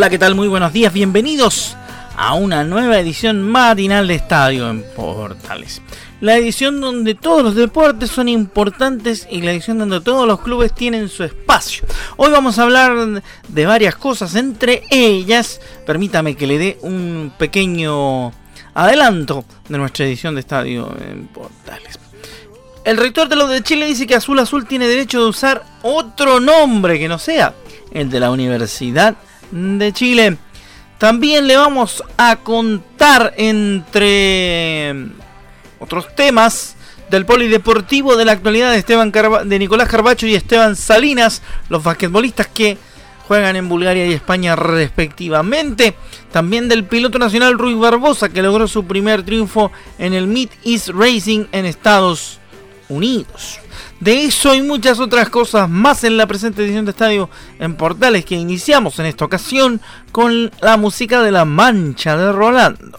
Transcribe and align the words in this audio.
Hola, 0.00 0.08
¿qué 0.08 0.18
tal? 0.18 0.34
Muy 0.34 0.48
buenos 0.48 0.72
días, 0.72 0.94
bienvenidos 0.94 1.76
a 2.16 2.32
una 2.32 2.64
nueva 2.64 2.98
edición 2.98 3.42
matinal 3.42 4.08
de 4.08 4.14
Estadio 4.14 4.70
en 4.70 4.82
Portales. 4.96 5.82
La 6.22 6.38
edición 6.38 6.80
donde 6.80 7.14
todos 7.14 7.42
los 7.42 7.54
deportes 7.54 8.08
son 8.08 8.26
importantes 8.26 9.28
y 9.30 9.42
la 9.42 9.52
edición 9.52 9.76
donde 9.76 10.00
todos 10.00 10.26
los 10.26 10.40
clubes 10.40 10.74
tienen 10.74 11.10
su 11.10 11.22
espacio. 11.22 11.84
Hoy 12.16 12.30
vamos 12.30 12.58
a 12.58 12.62
hablar 12.62 13.22
de 13.46 13.66
varias 13.66 13.94
cosas, 13.94 14.36
entre 14.36 14.84
ellas, 14.88 15.60
permítame 15.84 16.34
que 16.34 16.46
le 16.46 16.56
dé 16.56 16.78
un 16.80 17.34
pequeño 17.36 18.32
adelanto 18.72 19.44
de 19.68 19.76
nuestra 19.76 20.06
edición 20.06 20.34
de 20.34 20.40
Estadio 20.40 20.96
en 20.98 21.26
Portales. 21.26 21.98
El 22.86 22.96
rector 22.96 23.28
de 23.28 23.36
los 23.36 23.50
de 23.50 23.62
Chile 23.62 23.84
dice 23.84 24.06
que 24.06 24.14
Azul 24.14 24.38
Azul 24.38 24.66
tiene 24.66 24.88
derecho 24.88 25.20
de 25.22 25.28
usar 25.28 25.62
otro 25.82 26.40
nombre 26.40 26.98
que 26.98 27.06
no 27.06 27.18
sea 27.18 27.52
el 27.92 28.08
de 28.08 28.18
la 28.18 28.30
Universidad 28.30 29.18
de 29.50 29.92
Chile. 29.92 30.36
También 30.98 31.46
le 31.46 31.56
vamos 31.56 32.04
a 32.16 32.36
contar 32.36 33.32
entre 33.36 34.94
otros 35.78 36.14
temas 36.14 36.76
del 37.08 37.24
polideportivo 37.24 38.16
de 38.16 38.24
la 38.24 38.32
actualidad 38.32 38.70
de, 38.70 38.78
Esteban 38.78 39.10
de 39.10 39.58
Nicolás 39.58 39.88
Carbacho 39.88 40.26
y 40.26 40.34
Esteban 40.34 40.76
Salinas, 40.76 41.42
los 41.68 41.82
basquetbolistas 41.82 42.46
que 42.48 42.76
juegan 43.26 43.54
en 43.54 43.68
Bulgaria 43.68 44.06
y 44.06 44.12
España 44.12 44.56
respectivamente. 44.56 45.94
También 46.32 46.68
del 46.68 46.82
piloto 46.82 47.16
nacional 47.16 47.58
Ruiz 47.58 47.78
Barbosa 47.78 48.28
que 48.28 48.42
logró 48.42 48.66
su 48.66 48.84
primer 48.86 49.22
triunfo 49.22 49.70
en 49.98 50.14
el 50.14 50.26
Mid 50.26 50.50
East 50.64 50.88
Racing 50.88 51.46
en 51.52 51.64
Estados 51.64 52.40
Unidos. 52.88 53.59
De 54.00 54.24
eso 54.24 54.54
y 54.54 54.62
muchas 54.62 54.98
otras 54.98 55.28
cosas 55.28 55.68
más 55.68 56.04
en 56.04 56.16
la 56.16 56.26
presente 56.26 56.64
edición 56.64 56.86
de 56.86 56.92
Estadio 56.92 57.28
en 57.58 57.76
Portales 57.76 58.24
que 58.24 58.34
iniciamos 58.34 58.98
en 58.98 59.04
esta 59.04 59.26
ocasión 59.26 59.78
con 60.10 60.50
la 60.62 60.78
música 60.78 61.22
de 61.22 61.30
La 61.30 61.44
Mancha 61.44 62.16
de 62.16 62.32
Rolando. 62.32 62.98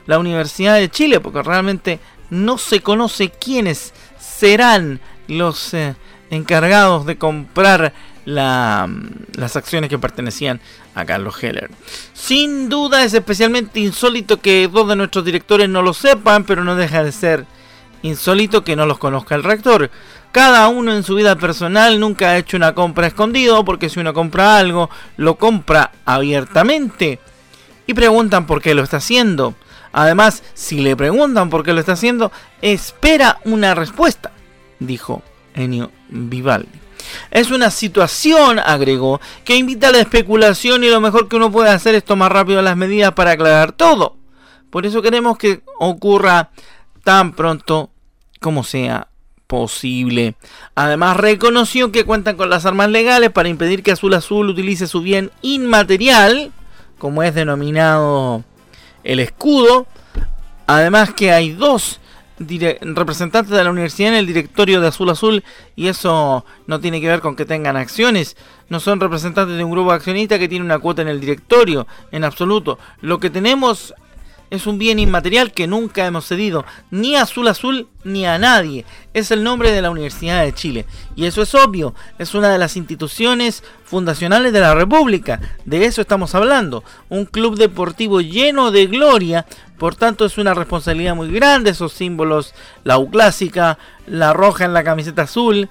la 0.08 0.19
Universidad 0.19 0.74
de 0.74 0.91
Chile, 0.91 1.20
porque 1.20 1.42
realmente 1.42 2.00
no 2.30 2.58
se 2.58 2.80
conoce 2.80 3.28
quiénes 3.28 3.92
serán 4.19 5.00
los 5.28 5.74
eh, 5.74 5.94
encargados 6.30 7.06
de 7.06 7.19
comprar 7.19 7.92
las 8.24 9.56
acciones 9.56 9.88
que 9.88 9.98
pertenecían 9.98 10.60
a 10.94 11.04
Carlos 11.04 11.42
Heller. 11.42 11.70
Sin 12.14 12.70
duda 12.70 13.04
es 13.04 13.12
especialmente 13.12 13.80
insólito 13.80 14.41
que 14.41 14.66
dos 14.69 14.88
de 14.88 14.96
nuestros 14.96 15.24
directores 15.26 15.69
no 15.69 15.82
lo 15.82 15.92
sepan, 15.92 16.44
pero 16.44 16.64
no 16.64 16.75
deja 16.75 17.04
de 17.04 17.12
ser 17.12 17.46
insólito 18.02 18.64
que 18.64 18.76
no 18.76 18.86
los 18.86 18.98
conozca 18.98 19.34
el 19.34 19.44
rector. 19.44 19.90
Cada 20.32 20.69
uno 20.69 20.94
en 20.94 21.02
su 21.02 21.16
vida 21.16 21.36
personal 21.36 22.00
nunca 22.00 22.30
ha 22.30 22.38
hecho 22.38 22.56
una 22.56 22.75
compra 22.75 23.06
escondido, 23.08 23.62
porque 23.64 23.90
si 23.90 24.00
uno 24.00 24.14
compra 24.14 24.58
algo, 24.58 24.88
lo 25.19 25.36
compra 25.36 25.92
abiertamente. 26.06 27.19
Y 27.86 27.94
preguntan 27.94 28.46
por 28.46 28.62
qué 28.62 28.75
lo 28.75 28.82
está 28.82 28.98
haciendo. 28.98 29.54
Además, 29.93 30.43
si 30.54 30.81
le 30.81 30.97
preguntan 30.97 31.50
por 31.50 31.65
qué 31.65 31.72
lo 31.72 31.81
está 31.81 31.93
haciendo, 31.93 32.32
espera 32.62 33.38
una 33.44 33.75
respuesta, 33.75 34.32
dijo 34.78 35.22
Ennio 35.54 35.91
Vivaldi. 36.09 36.69
Es 37.31 37.50
una 37.50 37.71
situación, 37.71 38.58
agregó, 38.58 39.20
que 39.44 39.56
invita 39.56 39.88
a 39.88 39.93
la 39.93 40.00
especulación 40.00 40.85
y 40.85 40.88
lo 40.88 41.00
mejor 41.00 41.29
que 41.29 41.37
uno 41.37 41.50
puede 41.50 41.70
hacer 41.70 41.94
es 41.94 42.05
tomar 42.05 42.32
rápido 42.32 42.61
las 42.62 42.76
medidas 42.76 43.12
para 43.12 43.32
aclarar 43.32 43.73
todo. 43.73 44.17
Por 44.70 44.85
eso 44.85 45.00
queremos 45.02 45.38
que 45.38 45.62
ocurra 45.79 46.50
tan 47.05 47.32
pronto 47.32 47.90
como 48.40 48.64
sea 48.64 49.08
posible. 49.46 50.35
Además 50.75 51.17
reconoció 51.17 51.90
que 51.90 52.05
cuentan 52.05 52.37
con 52.37 52.50
las 52.50 52.67
armas 52.67 52.90
legales 52.90 53.31
para 53.31 53.49
impedir 53.49 53.82
que 53.82 53.93
Azul 53.93 54.14
Azul 54.14 54.50
utilice 54.50 54.87
su 54.87 55.00
bien 55.00 55.31
inmaterial, 55.40 56.52
como 56.99 57.23
es 57.23 57.35
denominado 57.35 58.44
el 59.08 59.20
escudo. 59.20 59.87
Además 60.66 61.14
que 61.14 61.32
hay 61.32 61.52
dos 61.52 61.99
representantes 62.38 63.50
de 63.50 63.64
la 63.64 63.70
universidad 63.70 64.10
en 64.10 64.19
el 64.19 64.26
directorio 64.26 64.81
de 64.81 64.88
Azul 64.88 65.10
Azul 65.10 65.43
y 65.75 65.88
eso 65.88 66.44
no 66.69 66.78
tiene 66.78 67.00
que 67.00 67.08
ver 67.08 67.20
con 67.20 67.34
que 67.34 67.46
tengan 67.46 67.76
acciones. 67.76 68.37
No 68.69 68.78
son 68.78 69.00
representantes 69.00 69.56
de 69.56 69.64
un 69.64 69.72
grupo 69.72 69.90
accionista 69.90 70.38
que 70.38 70.46
tiene 70.46 70.64
una 70.64 70.78
cuota 70.78 71.02
en 71.02 71.08
el 71.08 71.20
directorio, 71.20 71.87
en 72.12 72.22
absoluto. 72.22 72.78
Lo 73.00 73.19
que 73.19 73.31
tenemos 73.31 73.94
es 74.50 74.67
un 74.67 74.79
bien 74.79 74.99
inmaterial 74.99 75.53
que 75.53 75.67
nunca 75.67 76.06
hemos 76.06 76.27
cedido 76.27 76.65
ni 76.91 77.17
a 77.17 77.23
Azul 77.23 77.49
Azul 77.49 77.89
ni 78.05 78.27
a 78.27 78.39
nadie. 78.39 78.85
Es 79.12 79.31
el 79.31 79.45
nombre 79.45 79.71
de 79.71 79.83
la 79.83 79.91
Universidad 79.91 80.43
de 80.43 80.55
Chile. 80.55 80.87
Y 81.17 81.27
eso 81.27 81.43
es 81.43 81.55
obvio, 81.55 81.95
es 82.19 82.35
una 82.35 82.50
de 82.50 82.59
las 82.59 82.77
instituciones 82.77 83.62
fundacionales 83.85 84.53
de 84.53 84.61
la 84.61 84.75
República. 84.75 85.41
De 85.65 85.85
eso 85.85 86.00
estamos 86.00 86.35
hablando. 86.35 86.85
Un 87.09 87.25
club 87.27 87.56
deportivo 87.56 88.21
lleno 88.21 88.71
de 88.71 88.87
gloria. 88.87 89.47
Por 89.79 89.95
tanto, 89.95 90.25
es 90.25 90.39
una 90.39 90.55
responsabilidad 90.55 91.15
muy 91.15 91.31
grande 91.31 91.71
esos 91.71 91.93
símbolos. 91.93 92.55
La 92.85 92.99
U 92.99 93.11
clásica, 93.11 93.79
la 94.06 94.33
roja 94.33 94.65
en 94.65 94.73
la 94.73 94.85
camiseta 94.85 95.23
azul 95.23 95.69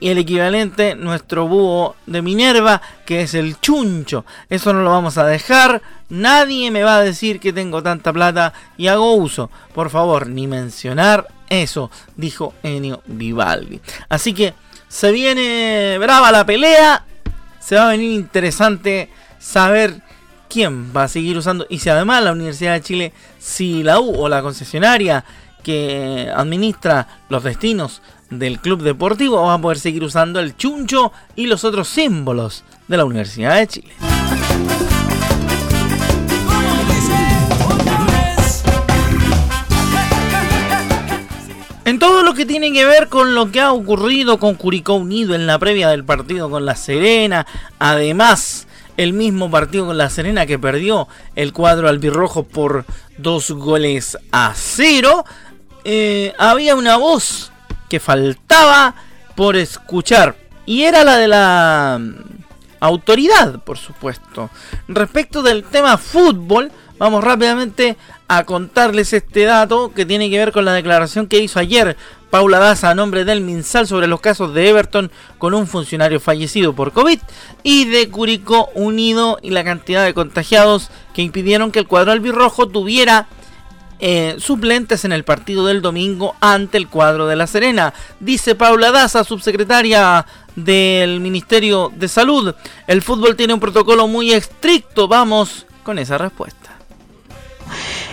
y 0.00 0.08
el 0.08 0.18
equivalente, 0.18 0.94
nuestro 0.94 1.46
búho 1.46 1.94
de 2.06 2.22
Minerva, 2.22 2.80
que 3.04 3.22
es 3.22 3.34
el 3.34 3.60
chuncho. 3.60 4.24
Eso 4.48 4.72
no 4.72 4.82
lo 4.82 4.90
vamos 4.90 5.18
a 5.18 5.26
dejar. 5.26 5.82
Nadie 6.08 6.70
me 6.70 6.82
va 6.82 6.96
a 6.96 7.02
decir 7.02 7.38
que 7.38 7.52
tengo 7.52 7.82
tanta 7.82 8.12
plata 8.12 8.54
y 8.78 8.88
hago 8.88 9.14
uso. 9.14 9.50
Por 9.74 9.90
favor, 9.90 10.26
ni 10.26 10.46
mencionar 10.46 11.28
eso, 11.50 11.90
dijo 12.16 12.54
Enio 12.62 13.02
Vivaldi. 13.06 13.80
Así 14.08 14.32
que 14.32 14.54
se 14.88 15.12
viene 15.12 15.98
brava 15.98 16.32
la 16.32 16.46
pelea. 16.46 17.04
Se 17.60 17.76
va 17.76 17.88
a 17.88 17.90
venir 17.90 18.12
interesante 18.12 19.10
saber 19.38 20.00
quién 20.48 20.92
va 20.96 21.04
a 21.04 21.08
seguir 21.08 21.36
usando. 21.36 21.66
Y 21.68 21.78
si 21.78 21.90
además 21.90 22.24
la 22.24 22.32
Universidad 22.32 22.72
de 22.72 22.80
Chile, 22.80 23.12
si 23.38 23.82
la 23.82 24.00
U 24.00 24.14
o 24.16 24.28
la 24.30 24.40
concesionaria 24.40 25.24
que 25.62 26.30
administra 26.34 27.06
los 27.28 27.44
destinos 27.44 28.00
del 28.30 28.60
club 28.60 28.82
deportivo, 28.82 29.36
vamos 29.36 29.58
a 29.58 29.62
poder 29.62 29.78
seguir 29.78 30.04
usando 30.04 30.40
el 30.40 30.56
chuncho 30.56 31.12
y 31.36 31.46
los 31.46 31.64
otros 31.64 31.88
símbolos 31.88 32.64
de 32.88 32.96
la 32.96 33.04
Universidad 33.04 33.56
de 33.56 33.66
Chile. 33.66 33.92
En 41.84 41.98
todo 41.98 42.22
lo 42.22 42.34
que 42.34 42.46
tiene 42.46 42.72
que 42.72 42.84
ver 42.84 43.08
con 43.08 43.34
lo 43.34 43.50
que 43.50 43.60
ha 43.60 43.72
ocurrido 43.72 44.38
con 44.38 44.54
Curicó 44.54 44.94
Unido 44.94 45.34
en 45.34 45.48
la 45.48 45.58
previa 45.58 45.88
del 45.88 46.04
partido 46.04 46.48
con 46.48 46.64
La 46.64 46.76
Serena, 46.76 47.48
además 47.80 48.68
el 48.96 49.12
mismo 49.12 49.50
partido 49.50 49.86
con 49.86 49.98
La 49.98 50.08
Serena 50.08 50.46
que 50.46 50.58
perdió 50.58 51.08
el 51.34 51.52
cuadro 51.52 51.88
albirrojo 51.88 52.44
por 52.44 52.84
dos 53.18 53.50
goles 53.50 54.16
a 54.30 54.52
cero, 54.54 55.24
eh, 55.82 56.32
había 56.38 56.76
una 56.76 56.96
voz 56.96 57.50
que 57.90 58.00
faltaba 58.00 58.94
por 59.34 59.56
escuchar. 59.56 60.36
Y 60.64 60.84
era 60.84 61.04
la 61.04 61.18
de 61.18 61.28
la 61.28 61.98
mm, 62.00 62.14
autoridad, 62.80 63.60
por 63.62 63.76
supuesto. 63.76 64.48
Respecto 64.88 65.42
del 65.42 65.64
tema 65.64 65.98
fútbol, 65.98 66.72
vamos 66.98 67.22
rápidamente 67.22 67.96
a 68.28 68.44
contarles 68.44 69.12
este 69.12 69.44
dato 69.44 69.92
que 69.92 70.06
tiene 70.06 70.30
que 70.30 70.38
ver 70.38 70.52
con 70.52 70.64
la 70.64 70.72
declaración 70.72 71.26
que 71.26 71.40
hizo 71.40 71.58
ayer 71.58 71.96
Paula 72.30 72.60
Daza 72.60 72.90
a 72.90 72.94
nombre 72.94 73.24
del 73.24 73.40
MinSal 73.40 73.88
sobre 73.88 74.06
los 74.06 74.20
casos 74.20 74.54
de 74.54 74.68
Everton 74.68 75.10
con 75.38 75.52
un 75.52 75.66
funcionario 75.66 76.20
fallecido 76.20 76.72
por 76.72 76.92
COVID 76.92 77.18
y 77.64 77.86
de 77.86 78.08
Curicó 78.08 78.70
Unido 78.74 79.38
y 79.42 79.50
la 79.50 79.64
cantidad 79.64 80.04
de 80.04 80.14
contagiados 80.14 80.90
que 81.12 81.22
impidieron 81.22 81.72
que 81.72 81.80
el 81.80 81.88
cuadro 81.88 82.12
albirrojo 82.12 82.68
tuviera 82.68 83.26
eh, 84.00 84.36
suplentes 84.38 85.04
en 85.04 85.12
el 85.12 85.24
partido 85.24 85.66
del 85.66 85.82
domingo 85.82 86.34
ante 86.40 86.78
el 86.78 86.88
cuadro 86.88 87.26
de 87.26 87.36
La 87.36 87.46
Serena. 87.46 87.92
Dice 88.18 88.54
Paula 88.54 88.90
Daza, 88.90 89.24
subsecretaria 89.24 90.26
del 90.56 91.20
Ministerio 91.20 91.92
de 91.94 92.08
Salud. 92.08 92.54
El 92.86 93.02
fútbol 93.02 93.36
tiene 93.36 93.54
un 93.54 93.60
protocolo 93.60 94.08
muy 94.08 94.32
estricto. 94.32 95.06
Vamos 95.08 95.66
con 95.82 95.98
esa 95.98 96.18
respuesta. 96.18 96.59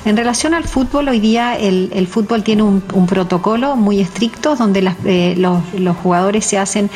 En 0.07 0.15
relación 0.15 0.53
al 0.53 0.63
fútbol, 0.63 1.09
hoy 1.09 1.19
día 1.19 1.57
el, 1.57 2.07
fútbol 2.07 2.41
tiene 2.41 2.63
un, 2.63 2.79
protocolo 2.79 3.75
muy 3.75 3.99
estricto 3.99 4.55
donde 4.55 4.89
eh, 5.03 5.35
los, 5.35 5.97
jugadores 5.97 6.45
se 6.45 6.57
hacen 6.57 6.89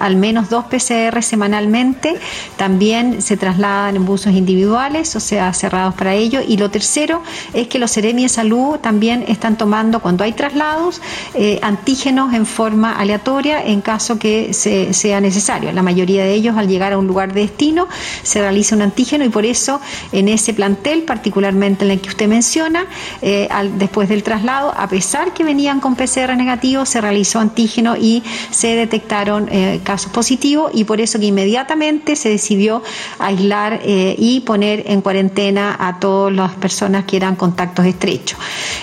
al 0.00 0.16
menos 0.16 0.50
dos 0.50 0.64
PCR 0.64 1.22
semanalmente, 1.22 2.16
también 2.56 3.22
se 3.22 3.36
trasladan 3.36 3.94
en 3.94 4.04
buses 4.04 4.34
individuales, 4.34 5.14
o 5.14 5.20
sea, 5.20 5.52
cerrados 5.52 5.94
para 5.94 6.14
ello. 6.14 6.40
Y 6.44 6.56
lo 6.56 6.68
tercero 6.68 7.22
es 7.54 7.68
que 7.68 7.78
los 7.78 7.92
Seremi 7.92 8.24
de 8.24 8.28
Salud 8.28 8.76
también 8.80 9.24
están 9.28 9.56
tomando, 9.56 10.00
cuando 10.00 10.24
hay 10.24 10.32
traslados, 10.32 11.00
eh, 11.34 11.60
antígenos 11.62 12.34
en 12.34 12.44
forma 12.44 12.90
aleatoria 12.90 13.64
en 13.64 13.80
caso 13.82 14.18
que 14.18 14.52
sea 14.52 15.20
necesario. 15.20 15.70
La 15.70 15.82
mayoría 15.82 16.24
de 16.24 16.34
ellos, 16.34 16.56
al 16.56 16.66
llegar 16.66 16.92
a 16.92 16.98
un 16.98 17.06
lugar 17.06 17.34
de 17.34 17.42
destino, 17.42 17.86
se 18.24 18.40
realiza 18.40 18.74
un 18.74 18.82
antígeno 18.82 19.24
y 19.24 19.28
por 19.28 19.46
eso 19.46 19.80
en 20.10 20.26
ese 20.26 20.52
plantel, 20.54 21.02
particularmente 21.02 21.84
en 21.84 21.92
el 21.92 22.00
que 22.00 22.08
usted 22.08 22.31
menciona, 22.32 22.86
eh, 23.20 23.48
después 23.76 24.08
del 24.08 24.22
traslado, 24.22 24.72
a 24.74 24.88
pesar 24.88 25.34
que 25.34 25.44
venían 25.44 25.80
con 25.80 25.94
PCR 25.94 26.34
negativo, 26.34 26.86
se 26.86 26.98
realizó 27.00 27.40
antígeno 27.40 27.94
y 27.94 28.22
se 28.50 28.74
detectaron 28.74 29.48
eh, 29.50 29.80
casos 29.84 30.10
positivos 30.10 30.72
y 30.74 30.84
por 30.84 30.98
eso 31.02 31.18
que 31.18 31.26
inmediatamente 31.26 32.16
se 32.16 32.30
decidió 32.30 32.82
aislar 33.18 33.80
eh, 33.84 34.14
y 34.18 34.40
poner 34.40 34.84
en 34.86 35.02
cuarentena 35.02 35.76
a 35.78 36.00
todas 36.00 36.32
las 36.32 36.52
personas 36.54 37.04
que 37.04 37.18
eran 37.18 37.36
contactos 37.36 37.84
estrechos. 37.84 38.38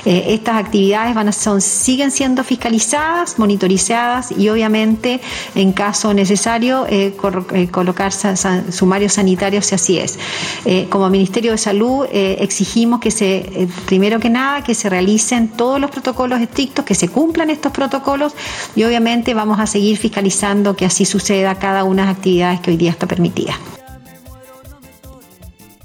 estas 0.05 0.57
actividades 0.57 1.15
van 1.15 1.33
son, 1.33 1.59
siguen 1.61 2.11
siendo 2.11 2.43
fiscalizadas, 2.43 3.39
monitorizadas 3.39 4.31
y 4.31 4.49
obviamente 4.49 5.21
en 5.55 5.71
caso 5.71 6.13
necesario 6.13 6.85
colocar 7.71 8.11
sumarios 8.71 9.13
sanitarios 9.13 9.65
si 9.67 9.75
así 9.75 9.97
es. 9.97 10.19
como 10.89 11.09
Ministerio 11.09 11.51
de 11.51 11.57
Salud 11.57 12.05
exigimos 12.11 12.99
que 12.99 13.11
se 13.11 13.38
eh, 13.39 13.68
primero 13.86 14.19
que 14.19 14.30
nada, 14.30 14.63
que 14.63 14.75
se 14.75 14.89
realicen 14.89 15.50
todos 15.50 15.80
los 15.80 15.91
protocolos 15.91 16.39
estrictos, 16.41 16.86
que 16.86 16.95
se 16.95 17.09
cumplan 17.09 17.50
estos 17.50 17.71
protocolos 17.71 18.33
y 18.75 18.83
obviamente 18.83 19.33
vamos 19.33 19.59
a 19.59 19.68
seguir 19.68 19.97
fiscalizando 19.97 20.75
que 20.75 20.86
así 20.86 21.06
suceda 21.06 21.56
cada 21.56 21.83
una 21.83 22.03
de 22.03 22.07
las 22.09 22.18
actividades 22.18 22.59
que 22.59 22.71
hoy 22.71 22.77
día 22.77 22.91
está 22.91 23.07
permitida. 23.07 23.57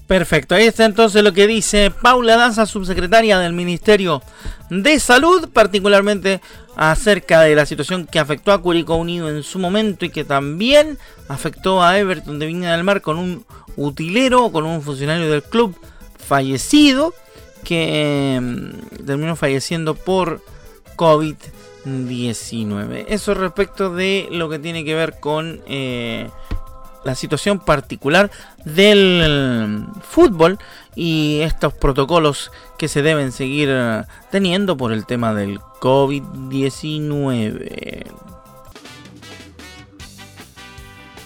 Perfecto, 0.06 0.54
ahí 0.54 0.66
está 0.66 0.84
entonces 0.84 1.22
lo 1.22 1.32
que 1.32 1.46
dice 1.46 1.90
Paula 1.90 2.36
Danza, 2.36 2.66
subsecretaria 2.66 3.38
del 3.38 3.54
Ministerio 3.54 4.22
de 4.68 5.00
Salud, 5.00 5.48
particularmente 5.50 6.42
acerca 6.76 7.40
de 7.40 7.54
la 7.54 7.64
situación 7.64 8.06
que 8.06 8.18
afectó 8.18 8.52
a 8.52 8.60
Curicó 8.60 8.96
Unido 8.96 9.30
en 9.30 9.42
su 9.42 9.58
momento 9.58 10.04
y 10.04 10.10
que 10.10 10.24
también 10.24 10.98
afectó 11.28 11.82
a 11.82 11.98
Everton 11.98 12.38
de 12.38 12.46
Viña 12.46 12.72
del 12.72 12.84
Mar 12.84 13.00
con 13.00 13.18
un 13.18 13.46
utilero, 13.76 14.52
con 14.52 14.66
un 14.66 14.82
funcionario 14.82 15.30
del 15.30 15.42
club 15.42 15.74
fallecido 16.18 17.14
que 17.64 18.36
em, 18.36 18.72
terminó 19.04 19.36
falleciendo 19.36 19.94
por 19.94 20.40
COVID-19. 20.96 23.04
Eso 23.08 23.34
respecto 23.34 23.92
de 23.92 24.28
lo 24.30 24.48
que 24.48 24.58
tiene 24.58 24.82
que 24.84 24.94
ver 24.94 25.20
con 25.20 25.60
eh, 25.66 26.30
la 27.04 27.14
situación 27.14 27.58
particular 27.58 28.30
del 28.64 29.84
fútbol 30.02 30.58
y 30.94 31.40
estos 31.40 31.74
protocolos 31.74 32.50
que 32.78 32.88
se 32.88 33.02
deben 33.02 33.32
seguir 33.32 33.70
teniendo 34.30 34.76
por 34.76 34.92
el 34.92 35.06
tema 35.06 35.34
del 35.34 35.58
COVID-19. 35.80 38.04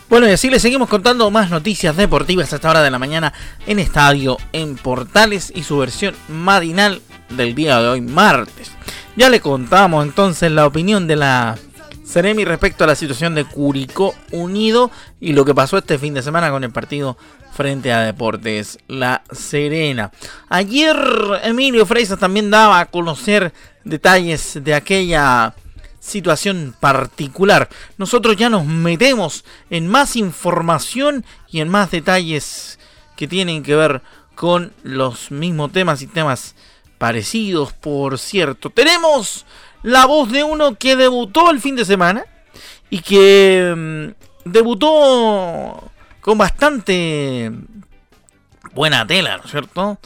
Bueno, 0.09 0.27
y 0.27 0.31
así 0.31 0.49
les 0.49 0.63
seguimos 0.63 0.89
contando 0.89 1.31
más 1.31 1.51
noticias 1.51 1.95
deportivas 1.95 2.51
a 2.51 2.57
esta 2.57 2.71
hora 2.71 2.83
de 2.83 2.91
la 2.91 2.99
mañana 2.99 3.35
en 3.67 3.79
Estadio 3.79 4.39
en 4.53 4.77
Portales 4.77 5.53
y 5.55 5.65
su 5.65 5.77
versión 5.77 6.15
matinal 6.29 7.03
del 7.29 7.55
día 7.55 7.79
de 7.83 7.89
hoy, 7.89 8.01
martes. 8.01 8.71
Ya 9.17 9.29
le 9.29 9.41
contamos 9.41 10.03
entonces 10.07 10.51
la 10.51 10.67
opinión 10.67 11.07
de 11.07 11.17
la 11.17 11.59
Ceremi 12.07 12.47
respecto 12.47 12.85
a 12.85 12.87
la 12.87 12.95
situación 12.95 13.35
de 13.35 13.45
Curicó 13.45 14.15
Unido 14.31 14.91
y 15.21 15.35
lo 15.35 15.45
que 15.45 15.55
pasó 15.55 15.77
este 15.77 15.99
fin 15.99 16.15
de 16.15 16.23
semana 16.23 16.51
con 16.51 16.65
el 16.65 16.71
partido 16.71 17.19
frente 17.53 17.93
a 17.93 18.01
Deportes 18.01 18.79
La 18.89 19.23
Serena. 19.31 20.11
Ayer 20.49 20.97
Emilio 21.43 21.85
Freisas 21.85 22.19
también 22.19 22.51
daba 22.51 22.81
a 22.81 22.87
conocer 22.87 23.53
detalles 23.85 24.59
de 24.65 24.75
aquella 24.75 25.55
situación 26.01 26.75
particular. 26.79 27.69
Nosotros 27.97 28.37
ya 28.37 28.49
nos 28.49 28.65
metemos 28.65 29.45
en 29.71 29.89
más 29.89 30.17
información 30.17 31.25
y 31.51 31.61
en 31.61 31.69
más 31.69 31.91
detalles 31.91 32.79
que 33.17 33.29
tienen 33.29 33.63
que 33.63 33.75
ver 33.75 34.03
con 34.35 34.73
los 34.83 35.31
mismos 35.31 35.73
temas 35.73 36.01
y 36.03 36.07
temas 36.07 36.55
parecidos, 36.99 37.73
por 37.73 38.19
cierto. 38.19 38.71
Tenemos 38.71 39.47
la 39.83 40.07
voz 40.07 40.31
de 40.31 40.45
uno 40.45 40.77
que 40.77 40.97
debutó 40.97 41.51
el 41.51 41.61
fin 41.61 41.77
de 41.77 41.85
semana 41.85 42.25
y 42.91 43.01
que 43.01 43.75
mm, 43.77 44.51
debutó 44.51 45.91
con 46.21 46.39
bastante 46.39 47.53
buena 48.73 49.07
tela, 49.07 49.39
¿no 49.39 49.45
es 49.45 49.51
cierto? 49.51 49.99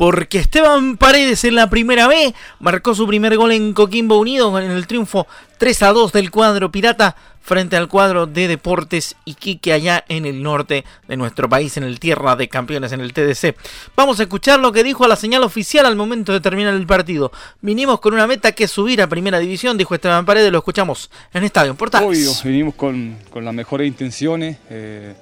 Porque 0.00 0.38
Esteban 0.38 0.96
Paredes 0.96 1.44
en 1.44 1.56
la 1.56 1.68
primera 1.68 2.08
vez 2.08 2.32
marcó 2.58 2.94
su 2.94 3.06
primer 3.06 3.36
gol 3.36 3.52
en 3.52 3.74
Coquimbo 3.74 4.18
Unido 4.18 4.58
en 4.58 4.70
el 4.70 4.86
triunfo 4.86 5.26
3 5.58 5.82
a 5.82 5.92
2 5.92 6.12
del 6.12 6.30
cuadro 6.30 6.72
pirata 6.72 7.14
frente 7.42 7.76
al 7.76 7.86
cuadro 7.86 8.26
de 8.26 8.48
Deportes 8.48 9.14
Iquique 9.26 9.74
allá 9.74 10.02
en 10.08 10.24
el 10.24 10.42
norte 10.42 10.86
de 11.06 11.18
nuestro 11.18 11.50
país, 11.50 11.76
en 11.76 11.82
el 11.82 12.00
Tierra 12.00 12.34
de 12.34 12.48
Campeones, 12.48 12.92
en 12.92 13.02
el 13.02 13.12
TDC. 13.12 13.54
Vamos 13.94 14.18
a 14.20 14.22
escuchar 14.22 14.58
lo 14.58 14.72
que 14.72 14.82
dijo 14.82 15.04
a 15.04 15.08
la 15.08 15.16
señal 15.16 15.42
oficial 15.42 15.84
al 15.84 15.96
momento 15.96 16.32
de 16.32 16.40
terminar 16.40 16.72
el 16.72 16.86
partido. 16.86 17.30
Vinimos 17.60 18.00
con 18.00 18.14
una 18.14 18.26
meta 18.26 18.52
que 18.52 18.64
es 18.64 18.70
subir 18.70 19.02
a 19.02 19.06
Primera 19.06 19.38
División, 19.38 19.76
dijo 19.76 19.94
Esteban 19.94 20.24
Paredes, 20.24 20.50
lo 20.50 20.56
escuchamos 20.56 21.10
en 21.34 21.44
Estadio 21.44 21.74
Portales. 21.74 22.08
Obvio, 22.08 22.32
vinimos 22.42 22.74
con, 22.74 23.18
las 23.34 23.52
mejores 23.52 23.86
intenciones, 23.86 24.56
eh, 24.70 25.12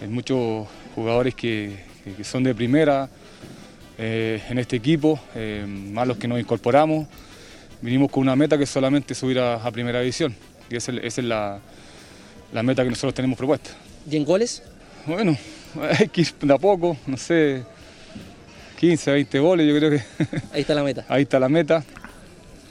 hay 0.00 0.06
muchos 0.06 0.68
jugadores 0.94 1.34
que, 1.34 1.90
son 2.22 2.44
de 2.44 2.54
primera 2.54 3.10
eh, 4.02 4.42
en 4.48 4.58
este 4.58 4.76
equipo, 4.76 5.20
eh, 5.34 5.66
más 5.68 6.08
los 6.08 6.16
que 6.16 6.26
nos 6.26 6.40
incorporamos. 6.40 7.06
Vinimos 7.82 8.10
con 8.10 8.22
una 8.22 8.34
meta 8.34 8.56
que 8.56 8.64
es 8.64 8.70
solamente 8.70 9.14
subir 9.14 9.38
a 9.38 9.70
Primera 9.70 10.00
División 10.00 10.34
y 10.70 10.76
esa, 10.76 10.92
es 10.92 11.18
la, 11.18 11.60
meta 12.62 12.82
que 12.82 12.88
nosotros 12.88 13.12
tenemos 13.12 13.36
propuesta. 13.36 13.70
¿Y 14.08 14.16
en 14.16 14.24
goles? 14.24 14.62
Bueno, 15.04 15.36
hay 15.98 16.08
que 16.08 16.22
ir 16.22 16.34
de 16.40 16.54
a 16.54 16.58
poco, 16.58 16.96
no 17.06 17.16
sé, 17.16 17.64
15, 18.78 19.10
20 19.12 19.38
goles, 19.38 19.68
yo 19.68 19.76
creo 19.76 19.90
que. 19.90 20.02
Ahí 20.52 20.62
está 20.62 20.74
la 20.74 20.82
meta. 20.82 21.04
Ahí 21.08 21.22
está 21.22 21.38
la 21.38 21.48
meta. 21.48 21.84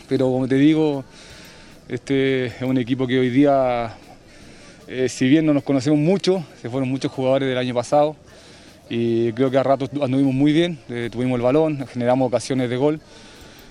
Pero 0.08 0.32
como 0.32 0.48
te 0.48 0.56
digo, 0.56 1.04
este 1.88 2.48
es 2.48 2.62
un 2.62 2.80
equipo 2.80 3.06
que 3.06 3.20
hoy 3.20 3.30
día, 3.30 3.96
eh, 4.88 5.08
si 5.10 5.28
bien 5.28 5.46
no 5.46 5.54
nos 5.54 5.62
conocemos 5.62 6.00
mucho, 6.00 6.44
se 6.60 6.70
fueron 6.70 6.90
muchos 6.90 7.12
jugadores 7.12 7.48
del 7.48 7.58
año 7.60 7.76
pasado 7.76 8.16
y 8.90 9.32
creo 9.34 9.52
que 9.52 9.58
a 9.58 9.64
ratos 9.64 9.90
anduvimos 10.02 10.34
muy 10.34 10.52
bien, 10.52 10.80
eh, 10.90 11.10
tuvimos 11.12 11.38
el 11.38 11.44
balón, 11.44 11.86
generamos 11.88 12.28
ocasiones 12.28 12.70
de 12.70 12.76
gol 12.76 13.00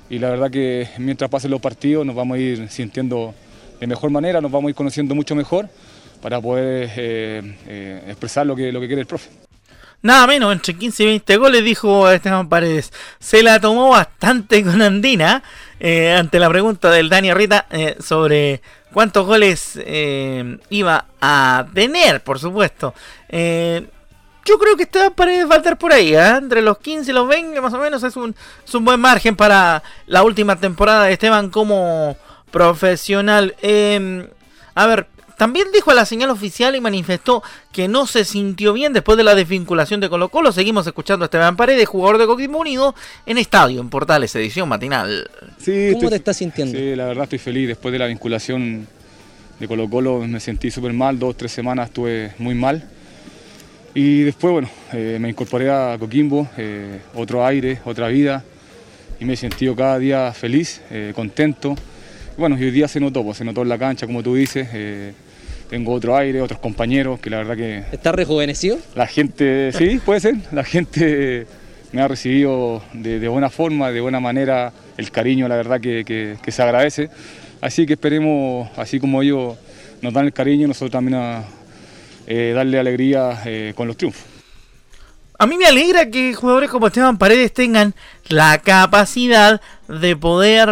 y 0.09 0.21
la 0.21 0.31
verdad 0.31 0.51
que 0.51 0.89
mientras 0.99 1.29
pasen 1.29 1.51
los 1.51 1.61
partidos 1.61 2.07
nos 2.07 2.15
vamos 2.15 2.37
a 2.37 2.41
ir 2.41 2.69
sintiendo 2.71 3.35
de 3.81 3.87
mejor 3.87 4.11
manera, 4.11 4.41
nos 4.41 4.51
vamos 4.51 4.69
a 4.69 4.71
ir 4.71 4.77
conociendo 4.77 5.15
mucho 5.17 5.35
mejor 5.35 5.69
para 6.23 6.41
poder 6.41 6.91
eh, 6.97 7.57
eh, 7.67 8.05
expresar 8.07 8.47
lo 8.47 8.55
que, 8.55 8.71
lo 8.71 8.81
que 8.81 8.87
quiere 8.87 9.03
el 9.03 9.07
profe. 9.07 9.31
Nada 10.01 10.29
menos, 10.29 10.53
entre 10.53 10.75
15 10.75 11.03
y 11.03 11.07
20 11.07 11.37
goles, 11.39 11.65
dijo 11.65 12.09
Esteban 12.09 12.49
Paredes. 12.49 12.93
Se 13.19 13.43
la 13.43 13.59
tomó 13.59 13.91
bastante 13.91 14.63
con 14.63 14.81
Andina 14.81 15.43
ante 16.17 16.39
la 16.39 16.49
pregunta 16.49 16.89
del 16.93 17.09
Dani 17.09 17.35
Rita 17.35 17.67
sobre 17.99 18.63
cuántos 18.93 19.27
goles 19.27 19.77
iba 20.71 21.07
a 21.21 21.67
tener, 21.75 22.23
por 22.23 22.39
supuesto. 22.39 22.95
Yo 24.49 24.59
creo 24.59 24.77
que 24.77 24.85
Esteban 24.85 25.13
Paredes 25.13 25.49
va 25.49 25.57
a 25.57 25.59
estar 25.59 25.77
por 25.77 25.93
ahí, 25.93 26.15
entre 26.15 26.63
los 26.63 26.79
15 26.79 27.11
y 27.11 27.15
los 27.15 27.29
20 27.29 27.61
más 27.61 27.75
o 27.75 27.79
menos. 27.79 28.03
Es 28.03 28.17
un, 28.17 28.35
es 28.67 28.75
un 28.75 28.85
buen 28.85 28.99
margen 28.99 29.37
para 29.37 29.83
la 30.07 30.23
última 30.23 30.57
temporada 30.57 31.05
de 31.05 31.13
Esteban 31.13 31.51
como 31.51 32.17
profesional. 32.51 33.55
Em, 33.61 34.27
a 34.75 34.87
ver, 34.87 35.07
también 35.37 35.69
dijo 35.73 35.91
a 35.91 35.95
la 35.95 36.07
señal 36.07 36.31
oficial 36.31 36.75
y 36.77 36.81
manifestó 36.81 37.43
que 37.73 37.89
no 37.89 38.07
se 38.07 38.25
sintió 38.25 38.73
bien 38.73 38.95
después 38.95 39.19
de 39.19 39.25
la 39.25 39.35
desvinculación 39.35 40.01
de 40.01 40.09
Colo 40.09 40.31
Colo. 40.31 40.51
Seguimos 40.51 40.87
escuchando 40.87 41.25
a 41.25 41.27
Esteban 41.27 41.57
Paredes, 41.57 41.87
jugador 41.87 42.17
de 42.17 42.27
Coquimbo 42.27 42.59
Unido, 42.59 42.95
en 43.27 43.37
estadio, 43.37 43.83
en 43.83 43.91
Portales, 43.91 44.35
edición 44.35 44.67
matinal. 44.67 45.31
Sí, 45.59 45.91
¿Cómo 45.93 46.09
te 46.09 46.17
estás 46.17 46.39
sintiendo? 46.39 46.77
Sí, 46.77 46.97
la 46.97 47.05
verdad 47.05 47.25
estoy 47.25 47.39
feliz. 47.39 47.69
Después 47.69 47.93
de 47.93 47.99
la 47.99 48.07
vinculación 48.07 48.89
de 49.61 49.69
Colo 49.69 49.91
Colo 49.91 50.21
me 50.21 50.41
sentí 50.41 50.71
súper 50.71 50.95
mal, 50.95 51.19
dos, 51.19 51.37
tres 51.37 51.53
semanas 51.53 51.89
estuve 51.89 52.33
muy 52.39 52.55
mal. 52.55 52.89
Y 53.95 54.23
después, 54.23 54.53
bueno, 54.53 54.69
eh, 54.93 55.19
me 55.21 55.29
incorporé 55.29 55.71
a 55.71 55.97
Coquimbo, 55.99 56.49
eh, 56.57 57.01
otro 57.15 57.45
aire, 57.45 57.79
otra 57.85 58.09
vida, 58.09 58.45
y 59.19 59.25
me 59.25 59.33
he 59.33 59.37
sentido 59.37 59.75
cada 59.75 59.99
día 59.99 60.33
feliz, 60.33 60.81
eh, 60.91 61.13
contento. 61.15 61.75
Bueno, 62.37 62.57
y 62.59 62.65
hoy 62.65 62.71
día 62.71 62.87
se 62.87 63.01
notó, 63.01 63.25
pues, 63.25 63.39
se 63.39 63.45
notó 63.45 63.63
en 63.63 63.69
la 63.69 63.79
cancha, 63.79 64.07
como 64.07 64.23
tú 64.23 64.35
dices. 64.35 64.69
Tengo 65.69 65.93
otro 65.93 66.17
aire, 66.17 66.41
otros 66.41 66.61
compañeros 66.61 67.21
que 67.21 67.29
la 67.29 67.39
verdad 67.39 67.57
que... 67.57 67.85
¿Está 67.93 68.13
rejuvenecido? 68.13 68.79
La 68.95 69.07
gente, 69.07 69.71
sí, 69.73 70.01
puede 70.03 70.21
ser. 70.21 70.37
La 70.51 70.65
gente 70.65 71.47
me 71.93 72.01
ha 72.01 72.09
recibido 72.09 72.83
de, 72.93 73.29
buena 73.29 73.51
forma, 73.51 73.91
de 73.91 74.01
buena 74.01 74.21
manera, 74.21 74.73
el 74.97 75.11
cariño, 75.11 75.49
la 75.49 75.57
verdad 75.57 75.81
que, 75.81 76.37
se 76.47 76.63
agradece. 76.63 77.11
Así 77.61 77.85
que 77.85 77.95
esperemos, 77.95 78.71
así 78.77 79.01
como 79.01 79.21
ellos 79.21 79.57
nos 80.01 80.15
dan 80.15 80.27
el 80.27 80.33
cariño, 80.33 80.69
nosotros 80.69 80.93
también 80.93 81.17
a, 81.17 81.45
eh, 82.31 82.53
darle 82.55 82.79
alegría 82.79 83.43
eh, 83.47 83.73
con 83.75 83.89
los 83.89 83.97
triunfos. 83.97 84.23
A 85.39 85.47
mí 85.47 85.57
me 85.57 85.67
alegra 85.67 86.11
que 86.11 86.35
jugadores 86.35 86.69
como 86.69 86.89
Esteban 86.89 87.17
Paredes 87.17 87.55
tengan 87.55 87.95
la 88.29 88.59
capacidad 88.59 89.61
de 89.87 90.15
poder 90.17 90.69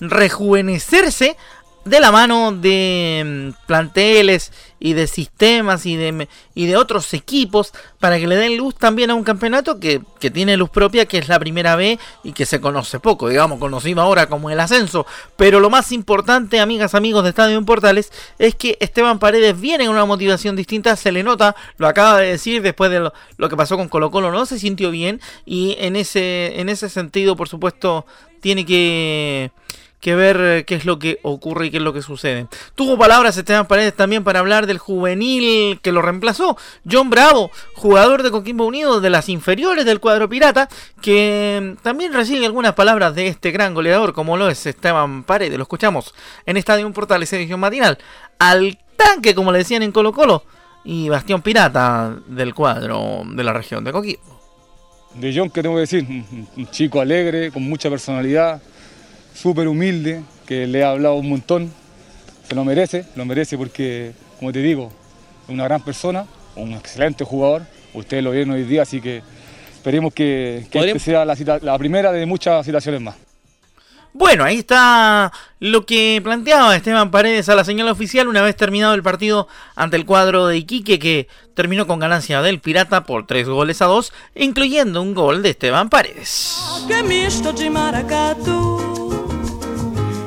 rejuvenecerse 0.00 1.36
de 1.84 2.00
la 2.00 2.10
mano 2.10 2.52
de 2.52 3.52
mm, 3.54 3.66
planteles 3.66 4.52
y 4.80 4.92
de 4.92 5.06
sistemas 5.06 5.86
y 5.86 5.96
de, 5.96 6.28
y 6.54 6.66
de 6.66 6.76
otros 6.76 7.14
equipos 7.14 7.72
para 8.00 8.18
que 8.18 8.26
le 8.26 8.36
den 8.36 8.56
luz 8.56 8.74
también 8.74 9.10
a 9.10 9.14
un 9.14 9.24
campeonato 9.24 9.80
que, 9.80 10.02
tiene 10.32 10.56
luz 10.56 10.70
propia, 10.70 11.06
que 11.06 11.18
es 11.18 11.28
la 11.28 11.38
primera 11.38 11.76
B 11.76 11.98
y 12.22 12.32
que 12.32 12.46
se 12.46 12.60
conoce 12.60 12.98
poco, 12.98 13.28
digamos, 13.28 13.58
conocido 13.58 14.00
ahora 14.00 14.26
como 14.26 14.50
el 14.50 14.58
ascenso. 14.58 15.06
Pero 15.36 15.60
lo 15.60 15.68
más 15.70 15.92
importante, 15.92 16.60
amigas, 16.60 16.94
amigos 16.94 17.22
de 17.24 17.30
Estadio 17.30 17.58
en 17.58 17.64
Portales, 17.64 18.10
es 18.38 18.54
que 18.54 18.76
Esteban 18.80 19.18
Paredes 19.18 19.58
viene 19.60 19.86
con 19.86 19.94
una 19.94 20.06
motivación 20.06 20.56
distinta, 20.56 20.96
se 20.96 21.12
le 21.12 21.22
nota, 21.22 21.54
lo 21.76 21.86
acaba 21.86 22.18
de 22.18 22.28
decir 22.28 22.62
después 22.62 22.90
de 22.90 23.00
lo, 23.00 23.12
lo 23.36 23.48
que 23.48 23.56
pasó 23.56 23.76
con 23.76 23.88
Colo 23.88 24.10
Colo, 24.10 24.32
no 24.32 24.46
se 24.46 24.58
sintió 24.58 24.90
bien 24.90 25.20
y 25.44 25.76
en 25.78 25.96
ese, 25.96 26.60
en 26.60 26.68
ese 26.70 26.88
sentido, 26.88 27.36
por 27.36 27.48
supuesto, 27.48 28.06
tiene 28.40 28.66
que 28.66 29.50
que 30.04 30.14
ver 30.14 30.36
eh, 30.38 30.64
qué 30.66 30.74
es 30.74 30.84
lo 30.84 30.98
que 30.98 31.18
ocurre 31.22 31.66
y 31.66 31.70
qué 31.70 31.78
es 31.78 31.82
lo 31.82 31.94
que 31.94 32.02
sucede. 32.02 32.46
Tuvo 32.74 32.98
palabras 32.98 33.38
Esteban 33.38 33.66
Paredes 33.66 33.96
también 33.96 34.22
para 34.22 34.40
hablar 34.40 34.66
del 34.66 34.76
juvenil 34.76 35.80
que 35.80 35.92
lo 35.92 36.02
reemplazó, 36.02 36.58
John 36.88 37.08
Bravo, 37.08 37.50
jugador 37.72 38.22
de 38.22 38.30
Coquimbo 38.30 38.66
Unido 38.66 39.00
de 39.00 39.08
las 39.08 39.30
inferiores 39.30 39.86
del 39.86 40.00
cuadro 40.00 40.28
pirata, 40.28 40.68
que 41.00 41.74
también 41.80 42.12
recibe 42.12 42.44
algunas 42.44 42.74
palabras 42.74 43.14
de 43.14 43.28
este 43.28 43.50
gran 43.50 43.72
goleador 43.72 44.12
como 44.12 44.36
lo 44.36 44.50
es 44.50 44.66
Esteban 44.66 45.24
Paredes. 45.24 45.56
Lo 45.56 45.62
escuchamos 45.62 46.14
en 46.44 46.58
Estadio 46.58 46.92
Portales 46.92 47.32
edición 47.32 47.60
matinal. 47.60 47.96
Al 48.38 48.78
tanque, 48.96 49.34
como 49.34 49.52
le 49.52 49.58
decían 49.60 49.82
en 49.82 49.90
Colo 49.90 50.12
Colo, 50.12 50.44
y 50.84 51.08
Bastión 51.08 51.40
Pirata 51.40 52.14
del 52.26 52.54
cuadro 52.54 53.22
de 53.24 53.42
la 53.42 53.54
región 53.54 53.82
de 53.84 53.92
Coquimbo. 53.92 54.38
De 55.14 55.32
John, 55.34 55.48
¿qué 55.48 55.62
tengo 55.62 55.76
que 55.76 55.80
decir? 55.80 56.06
Un 56.58 56.70
chico 56.70 57.00
alegre, 57.00 57.50
con 57.50 57.62
mucha 57.62 57.88
personalidad, 57.88 58.60
súper 59.34 59.68
humilde, 59.68 60.22
que 60.46 60.66
le 60.66 60.84
ha 60.84 60.90
hablado 60.90 61.16
un 61.16 61.28
montón, 61.28 61.72
se 62.48 62.54
lo 62.54 62.64
merece, 62.64 63.04
lo 63.16 63.24
merece 63.24 63.58
porque, 63.58 64.12
como 64.38 64.52
te 64.52 64.60
digo, 64.60 64.92
es 65.44 65.50
una 65.50 65.64
gran 65.64 65.82
persona, 65.82 66.26
un 66.56 66.72
excelente 66.72 67.24
jugador, 67.24 67.62
ustedes 67.92 68.22
lo 68.22 68.30
vieron 68.30 68.54
hoy 68.54 68.64
día, 68.64 68.82
así 68.82 69.00
que 69.00 69.22
esperemos 69.74 70.14
que, 70.14 70.66
que 70.70 70.78
este 70.78 70.98
sea 70.98 71.24
la, 71.24 71.36
la 71.60 71.78
primera 71.78 72.12
de 72.12 72.24
muchas 72.24 72.64
situaciones 72.64 73.00
más. 73.00 73.16
Bueno, 74.16 74.44
ahí 74.44 74.60
está 74.60 75.32
lo 75.58 75.84
que 75.86 76.20
planteaba 76.22 76.76
Esteban 76.76 77.10
Paredes 77.10 77.48
a 77.48 77.56
la 77.56 77.64
señal 77.64 77.88
oficial 77.88 78.28
una 78.28 78.42
vez 78.42 78.54
terminado 78.54 78.94
el 78.94 79.02
partido 79.02 79.48
ante 79.74 79.96
el 79.96 80.06
cuadro 80.06 80.46
de 80.46 80.58
Iquique 80.58 81.00
que 81.00 81.26
terminó 81.54 81.88
con 81.88 81.98
ganancia 81.98 82.40
del 82.40 82.60
Pirata 82.60 83.02
por 83.02 83.26
tres 83.26 83.48
goles 83.48 83.82
a 83.82 83.86
dos, 83.86 84.12
incluyendo 84.36 85.02
un 85.02 85.14
gol 85.14 85.42
de 85.42 85.50
Esteban 85.50 85.90
Paredes. 85.90 86.60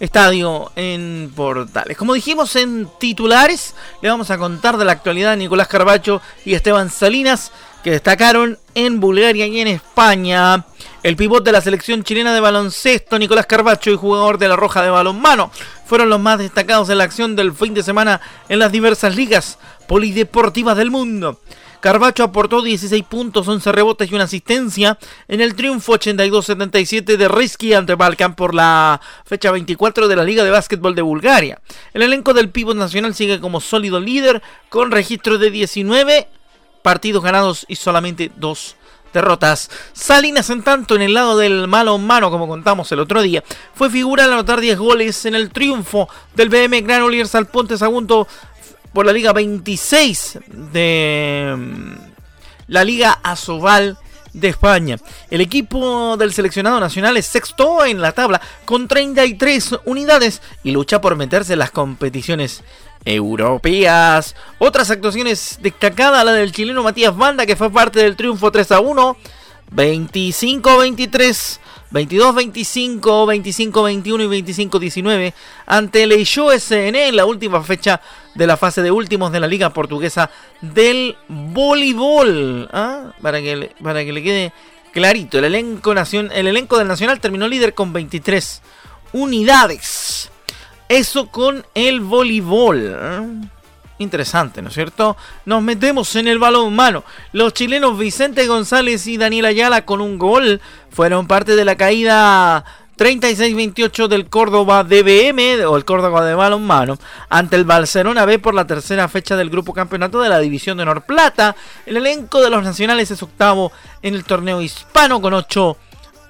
Estadio 0.00 0.72
en 0.76 1.30
Portales. 1.36 1.96
Como 1.96 2.14
dijimos 2.14 2.56
en 2.56 2.88
titulares, 2.98 3.74
le 4.00 4.08
vamos 4.08 4.30
a 4.30 4.38
contar 4.38 4.78
de 4.78 4.86
la 4.86 4.92
actualidad 4.92 5.32
de 5.32 5.36
Nicolás 5.36 5.68
Carbacho 5.68 6.22
y 6.44 6.54
Esteban 6.54 6.90
Salinas, 6.90 7.52
que 7.84 7.90
destacaron 7.90 8.58
en 8.74 8.98
Bulgaria 8.98 9.46
y 9.46 9.60
en 9.60 9.68
España. 9.68 10.64
El 11.02 11.16
pivot 11.16 11.44
de 11.44 11.52
la 11.52 11.60
selección 11.60 12.02
chilena 12.02 12.34
de 12.34 12.40
baloncesto, 12.40 13.18
Nicolás 13.18 13.46
Carbacho, 13.46 13.90
y 13.90 13.96
jugador 13.96 14.38
de 14.38 14.48
la 14.48 14.56
Roja 14.56 14.82
de 14.82 14.90
balonmano, 14.90 15.50
fueron 15.84 16.08
los 16.08 16.20
más 16.20 16.38
destacados 16.38 16.88
en 16.88 16.98
la 16.98 17.04
acción 17.04 17.36
del 17.36 17.52
fin 17.52 17.74
de 17.74 17.82
semana 17.82 18.20
en 18.48 18.58
las 18.58 18.72
diversas 18.72 19.14
ligas 19.14 19.58
polideportivas 19.86 20.76
del 20.76 20.90
mundo. 20.90 21.40
Carbacho 21.80 22.24
aportó 22.24 22.62
16 22.62 23.04
puntos, 23.04 23.48
11 23.48 23.72
rebotes 23.72 24.10
y 24.10 24.14
una 24.14 24.24
asistencia 24.24 24.98
en 25.28 25.40
el 25.40 25.54
triunfo 25.54 25.94
82-77 25.94 27.16
de 27.16 27.28
Risky 27.28 27.72
ante 27.72 27.94
Balkan 27.94 28.34
por 28.34 28.54
la 28.54 29.00
fecha 29.24 29.50
24 29.50 30.06
de 30.06 30.16
la 30.16 30.24
Liga 30.24 30.44
de 30.44 30.50
Básquetbol 30.50 30.94
de 30.94 31.02
Bulgaria. 31.02 31.60
El 31.94 32.02
elenco 32.02 32.34
del 32.34 32.50
Pivot 32.50 32.76
Nacional 32.76 33.14
sigue 33.14 33.40
como 33.40 33.60
sólido 33.60 33.98
líder 33.98 34.42
con 34.68 34.90
registro 34.90 35.38
de 35.38 35.50
19 35.50 36.28
partidos 36.82 37.22
ganados 37.22 37.64
y 37.68 37.76
solamente 37.76 38.30
2 38.36 38.76
derrotas. 39.12 39.70
Salinas, 39.92 40.50
en 40.50 40.62
tanto, 40.62 40.94
en 40.94 41.02
el 41.02 41.14
lado 41.14 41.36
del 41.36 41.68
malo 41.68 41.98
mano, 41.98 42.30
como 42.30 42.48
contamos 42.48 42.90
el 42.92 43.00
otro 43.00 43.22
día, 43.22 43.42
fue 43.74 43.90
figura 43.90 44.24
al 44.24 44.32
anotar 44.32 44.60
10 44.60 44.78
goles 44.78 45.24
en 45.26 45.34
el 45.34 45.50
triunfo 45.50 46.08
del 46.34 46.48
BM 46.48 46.80
Granollers 46.82 47.34
al 47.34 47.46
Ponte 47.46 47.76
Sagunto 47.76 48.28
por 48.92 49.06
la 49.06 49.12
Liga 49.12 49.32
26 49.32 50.38
de 50.48 51.54
mm, 51.56 51.92
la 52.68 52.84
Liga 52.84 53.18
Asobal 53.22 53.98
de 54.32 54.48
España. 54.48 54.96
El 55.30 55.40
equipo 55.40 56.16
del 56.16 56.32
seleccionado 56.32 56.80
nacional 56.80 57.16
es 57.16 57.26
sexto 57.26 57.84
en 57.84 58.00
la 58.00 58.12
tabla 58.12 58.40
con 58.64 58.88
33 58.88 59.80
unidades 59.84 60.40
y 60.62 60.70
lucha 60.70 61.00
por 61.00 61.16
meterse 61.16 61.54
en 61.54 61.58
las 61.58 61.70
competiciones 61.70 62.62
europeas. 63.04 64.36
Otras 64.58 64.90
actuaciones 64.90 65.58
destacadas, 65.62 66.24
la 66.24 66.32
del 66.32 66.52
chileno 66.52 66.82
Matías 66.82 67.16
Banda, 67.16 67.46
que 67.46 67.56
fue 67.56 67.70
parte 67.70 68.00
del 68.00 68.16
triunfo 68.16 68.52
3 68.52 68.72
a 68.72 68.80
1, 68.80 69.16
25-23. 69.74 71.58
22-25, 71.92 73.00
25-21 73.00 74.04
y 74.04 74.42
25-19 74.68 75.32
ante 75.66 76.02
el 76.04 76.12
Eixo 76.12 76.50
SN 76.52 76.94
en 76.96 77.16
la 77.16 77.26
última 77.26 77.62
fecha 77.62 78.00
de 78.34 78.46
la 78.46 78.56
fase 78.56 78.82
de 78.82 78.90
últimos 78.90 79.32
de 79.32 79.40
la 79.40 79.46
Liga 79.46 79.70
Portuguesa 79.70 80.30
del 80.60 81.16
Voleibol. 81.28 82.68
¿ah? 82.72 83.12
Para, 83.20 83.40
que, 83.40 83.72
para 83.82 84.04
que 84.04 84.12
le 84.12 84.22
quede 84.22 84.52
clarito, 84.92 85.38
el 85.38 85.44
elenco, 85.44 85.92
el 85.92 86.46
elenco 86.46 86.78
del 86.78 86.88
Nacional 86.88 87.20
terminó 87.20 87.48
líder 87.48 87.74
con 87.74 87.92
23 87.92 88.62
unidades. 89.12 90.30
Eso 90.88 91.28
con 91.28 91.64
el 91.74 92.00
voleibol. 92.00 92.82
¿eh? 92.82 93.59
Interesante, 94.00 94.62
¿no 94.62 94.68
es 94.68 94.74
cierto? 94.74 95.14
Nos 95.44 95.62
metemos 95.62 96.16
en 96.16 96.26
el 96.26 96.38
balón 96.38 96.74
mano. 96.74 97.04
Los 97.32 97.52
chilenos 97.52 97.98
Vicente 97.98 98.46
González 98.46 99.06
y 99.06 99.18
Daniel 99.18 99.44
Ayala 99.44 99.84
con 99.84 100.00
un 100.00 100.16
gol 100.16 100.62
fueron 100.88 101.26
parte 101.26 101.54
de 101.54 101.66
la 101.66 101.76
caída 101.76 102.64
36-28 102.96 104.08
del 104.08 104.30
Córdoba 104.30 104.84
DBM 104.84 105.66
o 105.66 105.76
el 105.76 105.84
Córdoba 105.84 106.24
de 106.24 106.34
balonmano 106.34 106.98
ante 107.28 107.56
el 107.56 107.66
Barcelona 107.66 108.24
B 108.24 108.38
por 108.38 108.54
la 108.54 108.66
tercera 108.66 109.06
fecha 109.06 109.36
del 109.36 109.50
grupo 109.50 109.74
campeonato 109.74 110.22
de 110.22 110.30
la 110.30 110.38
división 110.38 110.78
de 110.78 110.84
Honor 110.84 111.02
Plata. 111.02 111.54
El 111.84 111.98
elenco 111.98 112.40
de 112.40 112.48
los 112.48 112.64
nacionales 112.64 113.10
es 113.10 113.22
octavo 113.22 113.70
en 114.00 114.14
el 114.14 114.24
torneo 114.24 114.62
hispano 114.62 115.20
con 115.20 115.34
8 115.34 115.76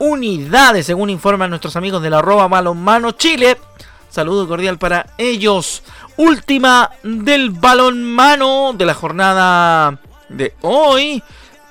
unidades 0.00 0.86
según 0.86 1.08
informan 1.08 1.50
nuestros 1.50 1.76
amigos 1.76 2.02
de 2.02 2.10
la 2.10 2.18
arroba 2.18 2.48
balonmano 2.48 3.12
Chile. 3.12 3.58
Saludo 4.10 4.48
cordial 4.48 4.76
para 4.76 5.06
ellos. 5.18 5.84
Última 6.20 6.90
del 7.02 7.48
balón 7.48 8.04
mano 8.04 8.74
de 8.74 8.84
la 8.84 8.92
jornada 8.92 9.98
de 10.28 10.52
hoy. 10.60 11.22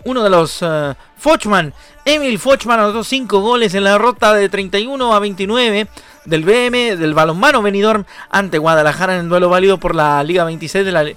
Uno 0.06 0.24
de 0.24 0.30
los 0.32 0.64
uh, 0.64 0.96
Fochman, 1.20 1.72
Emil 2.04 2.40
Fochman, 2.40 2.80
anotó 2.80 3.04
5 3.04 3.42
goles 3.42 3.76
en 3.76 3.84
la 3.84 3.92
derrota 3.92 4.34
de 4.34 4.50
31 4.50 5.14
a 5.14 5.20
29 5.20 5.88
del 6.26 6.44
BM, 6.44 6.98
del 6.98 7.14
balonmano 7.14 7.62
Benidorm 7.62 8.06
ante 8.32 8.58
Guadalajara 8.58 9.14
en 9.14 9.20
el 9.26 9.30
duelo 9.30 9.50
válido 9.50 9.78
por 9.78 9.94
la 9.94 10.24
Liga 10.24 10.46
26 10.46 10.84
de 10.84 10.92
la 10.92 11.04
eh, 11.04 11.16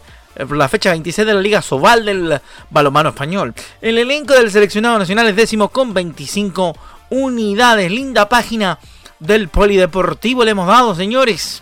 fecha 0.68 0.90
26 0.90 1.26
de 1.26 1.32
la 1.32 1.40
Liga 1.40 1.62
Sobal 1.62 2.04
del 2.04 2.38
balonmano 2.68 3.08
español. 3.08 3.54
El 3.80 3.96
elenco 3.96 4.34
del 4.34 4.50
seleccionado 4.50 4.98
nacional 4.98 5.26
es 5.28 5.36
décimo 5.36 5.70
con 5.70 5.94
25 5.94 6.76
unidades. 7.08 7.90
Linda 7.90 8.28
página 8.28 8.78
del 9.20 9.48
polideportivo 9.48 10.44
le 10.44 10.50
hemos 10.50 10.66
dado, 10.66 10.94
señores. 10.94 11.61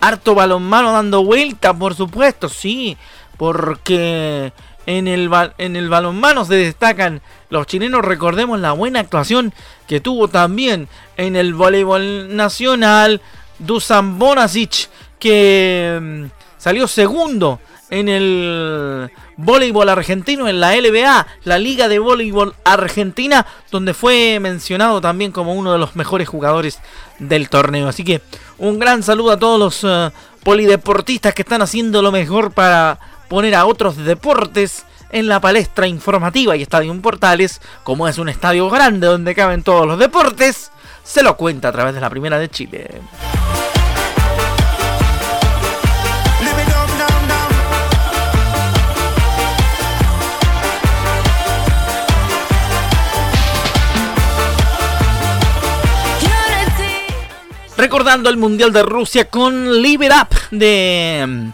Harto 0.00 0.34
balonmano 0.34 0.92
dando 0.92 1.24
vuelta, 1.24 1.74
por 1.74 1.94
supuesto, 1.94 2.48
sí. 2.48 2.96
Porque 3.36 4.52
en 4.86 5.08
el, 5.08 5.30
en 5.58 5.76
el 5.76 5.88
balonmano 5.88 6.44
se 6.44 6.54
destacan 6.54 7.20
los 7.50 7.66
chilenos. 7.66 8.04
Recordemos 8.04 8.60
la 8.60 8.72
buena 8.72 9.00
actuación 9.00 9.52
que 9.86 10.00
tuvo 10.00 10.28
también 10.28 10.88
en 11.16 11.36
el 11.36 11.54
voleibol 11.54 12.34
nacional 12.34 13.20
Dusan 13.58 14.18
Bonasic, 14.18 14.88
que 15.18 15.98
mm, 16.00 16.24
salió 16.58 16.86
segundo 16.86 17.60
en 17.90 18.08
el 18.08 19.10
voleibol 19.36 19.88
argentino, 19.88 20.48
en 20.48 20.60
la 20.60 20.76
LBA, 20.76 21.26
la 21.44 21.58
Liga 21.58 21.88
de 21.88 21.98
Voleibol 21.98 22.54
Argentina, 22.64 23.46
donde 23.70 23.94
fue 23.94 24.38
mencionado 24.40 25.00
también 25.00 25.32
como 25.32 25.54
uno 25.54 25.72
de 25.72 25.78
los 25.78 25.96
mejores 25.96 26.28
jugadores 26.28 26.80
del 27.18 27.48
torneo. 27.48 27.88
Así 27.88 28.04
que 28.04 28.20
un 28.58 28.78
gran 28.78 29.02
saludo 29.02 29.32
a 29.32 29.38
todos 29.38 29.58
los 29.58 29.84
eh, 29.84 30.10
polideportistas 30.42 31.34
que 31.34 31.42
están 31.42 31.62
haciendo 31.62 32.02
lo 32.02 32.12
mejor 32.12 32.52
para 32.52 32.98
poner 33.28 33.54
a 33.54 33.66
otros 33.66 33.96
deportes 33.96 34.84
en 35.10 35.28
la 35.28 35.40
palestra 35.40 35.86
informativa 35.86 36.56
y 36.56 36.62
Estadio 36.62 37.00
Portales, 37.00 37.60
como 37.84 38.08
es 38.08 38.18
un 38.18 38.28
estadio 38.28 38.68
grande 38.68 39.06
donde 39.06 39.34
caben 39.34 39.62
todos 39.62 39.86
los 39.86 39.98
deportes, 39.98 40.70
se 41.04 41.22
lo 41.22 41.36
cuenta 41.36 41.68
a 41.68 41.72
través 41.72 41.94
de 41.94 42.00
la 42.00 42.10
Primera 42.10 42.38
de 42.38 42.48
Chile. 42.48 43.00
Recordando 57.96 58.28
el 58.28 58.36
Mundial 58.36 58.74
de 58.74 58.82
Rusia 58.82 59.30
con 59.30 59.80
Live 59.80 60.04
It 60.04 60.12
Up 60.12 60.28
de 60.50 61.24
mm, 61.26 61.50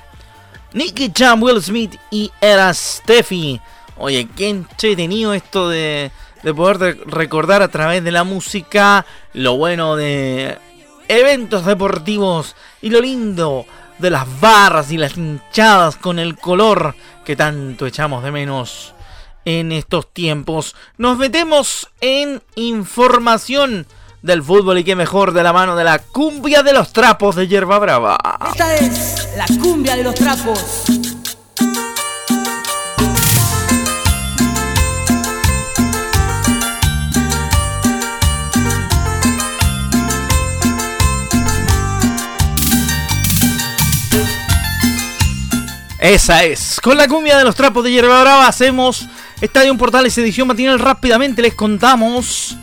Nicky 0.76 1.12
Jam, 1.16 1.40
Will 1.40 1.62
Smith 1.62 1.94
y 2.11 2.33
Era 2.40 2.74
Steffi. 2.74 3.61
Oye, 3.96 4.26
qué 4.35 4.48
entretenido 4.48 5.35
esto 5.35 5.68
de, 5.68 6.11
de 6.42 6.52
poder 6.52 6.98
recordar 7.07 7.62
a 7.62 7.68
través 7.68 8.02
de 8.02 8.11
la 8.11 8.24
música 8.24 9.07
lo 9.35 9.57
bueno 9.57 9.94
de 9.94 10.59
eventos 11.07 11.64
deportivos 11.64 12.57
y 12.81 12.90
lo 12.90 13.00
lindo 13.00 13.64
de 13.98 14.11
las 14.11 14.26
barras 14.40 14.90
y 14.90 14.96
las 14.96 15.16
hinchadas 15.16 15.94
con 15.94 16.18
el 16.18 16.37
color 16.37 16.96
que 17.24 17.37
tanto 17.37 17.87
echamos 17.87 18.24
de 18.24 18.33
menos 18.33 18.94
en 19.44 19.70
estos 19.70 20.12
tiempos. 20.12 20.74
Nos 20.98 21.18
metemos 21.18 21.88
en 22.00 22.42
información 22.57 23.87
del 24.23 24.43
fútbol 24.43 24.79
y 24.79 24.85
qué 24.85 24.95
mejor 24.95 25.33
de 25.33 25.43
la 25.43 25.53
mano 25.53 25.75
de 25.75 25.85
la 25.85 25.99
cumbia 25.99 26.63
de 26.63 26.73
los 26.73 26.93
trapos 26.93 27.35
de 27.35 27.49
Hierba 27.49 27.79
Brava. 27.81 28.19
Esta 28.53 28.77
es 28.77 29.29
la 29.37 29.47
cumbia 29.61 29.97
de 29.97 30.05
los 30.05 30.15
trapos. 30.15 30.85
Esa 45.99 46.45
es. 46.45 46.81
Con 46.81 46.97
la 46.97 47.07
cumbia 47.07 47.39
de 47.39 47.45
los 47.45 47.55
trapos 47.55 47.85
de 47.85 47.93
Hierba 47.93 48.21
Brava 48.23 48.47
hacemos 48.49 49.07
Estadio 49.41 49.77
Portales 49.77 50.17
edición 50.19 50.49
matinal. 50.49 50.79
Rápidamente 50.79 51.43
les 51.43 51.55
contamos 51.55 52.57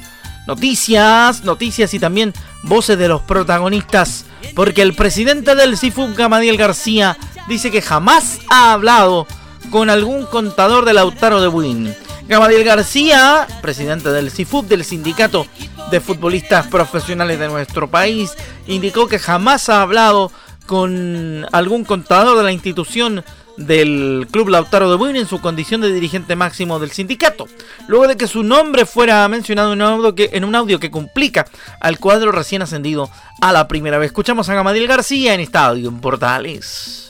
noticias, 0.50 1.44
noticias 1.44 1.94
y 1.94 2.00
también 2.00 2.34
voces 2.64 2.98
de 2.98 3.08
los 3.08 3.22
protagonistas, 3.22 4.26
porque 4.56 4.82
el 4.82 4.96
presidente 4.96 5.54
del 5.54 5.78
CIFUB, 5.78 6.16
Gamadiel 6.16 6.58
García, 6.58 7.18
dice 7.48 7.70
que 7.70 7.84
jamás 7.84 8.40
ha 8.50 8.74
hablado 8.74 9.28
con 9.70 9.92
algún 9.92 10.26
contador 10.26 10.86
del 10.86 10.96
Lautaro 10.96 11.40
de 11.40 11.48
Buin. 11.48 11.96
Gamadiel 12.28 12.64
García, 12.64 13.46
presidente 13.62 14.10
del 14.10 14.32
CIFUB, 14.32 14.66
del 14.66 14.84
Sindicato 14.84 15.46
de 15.92 16.00
Futbolistas 16.00 16.66
Profesionales 16.66 17.38
de 17.38 17.48
nuestro 17.48 17.88
país, 17.88 18.34
indicó 18.66 19.08
que 19.08 19.20
jamás 19.20 19.70
ha 19.70 19.84
hablado 19.84 20.32
con 20.66 21.46
algún 21.52 21.86
contador 21.86 22.38
de 22.38 22.44
la 22.44 22.52
institución 22.52 23.24
del 23.60 24.28
Club 24.32 24.50
Lautaro 24.50 24.90
de 24.90 24.96
Buin 24.96 25.16
en 25.16 25.28
su 25.28 25.42
condición 25.42 25.82
de 25.82 25.94
dirigente 25.94 26.36
máximo 26.36 26.80
del 26.80 26.92
sindicato, 26.92 27.48
luego 27.88 28.08
de 28.08 28.18
que 28.18 28.28
su 28.28 28.44
nombre 28.44 28.86
fuera 28.86 29.28
mencionado 29.28 29.74
en 29.74 29.82
un 29.82 29.88
audio 29.88 30.16
que, 30.16 30.30
en 30.34 30.44
un 30.44 30.56
audio 30.56 30.80
que 30.80 30.92
complica 30.92 31.46
al 31.80 32.00
cuadro 32.00 32.32
recién 32.32 32.62
ascendido 32.62 33.10
a 33.42 33.52
la 33.52 33.68
primera 33.68 33.98
vez. 33.98 34.08
Escuchamos 34.08 34.50
a 34.50 34.56
Gamadil 34.56 34.88
García 34.88 35.34
en 35.34 35.42
Estadio 35.42 35.90
en 35.90 36.00
Portales. 36.00 37.09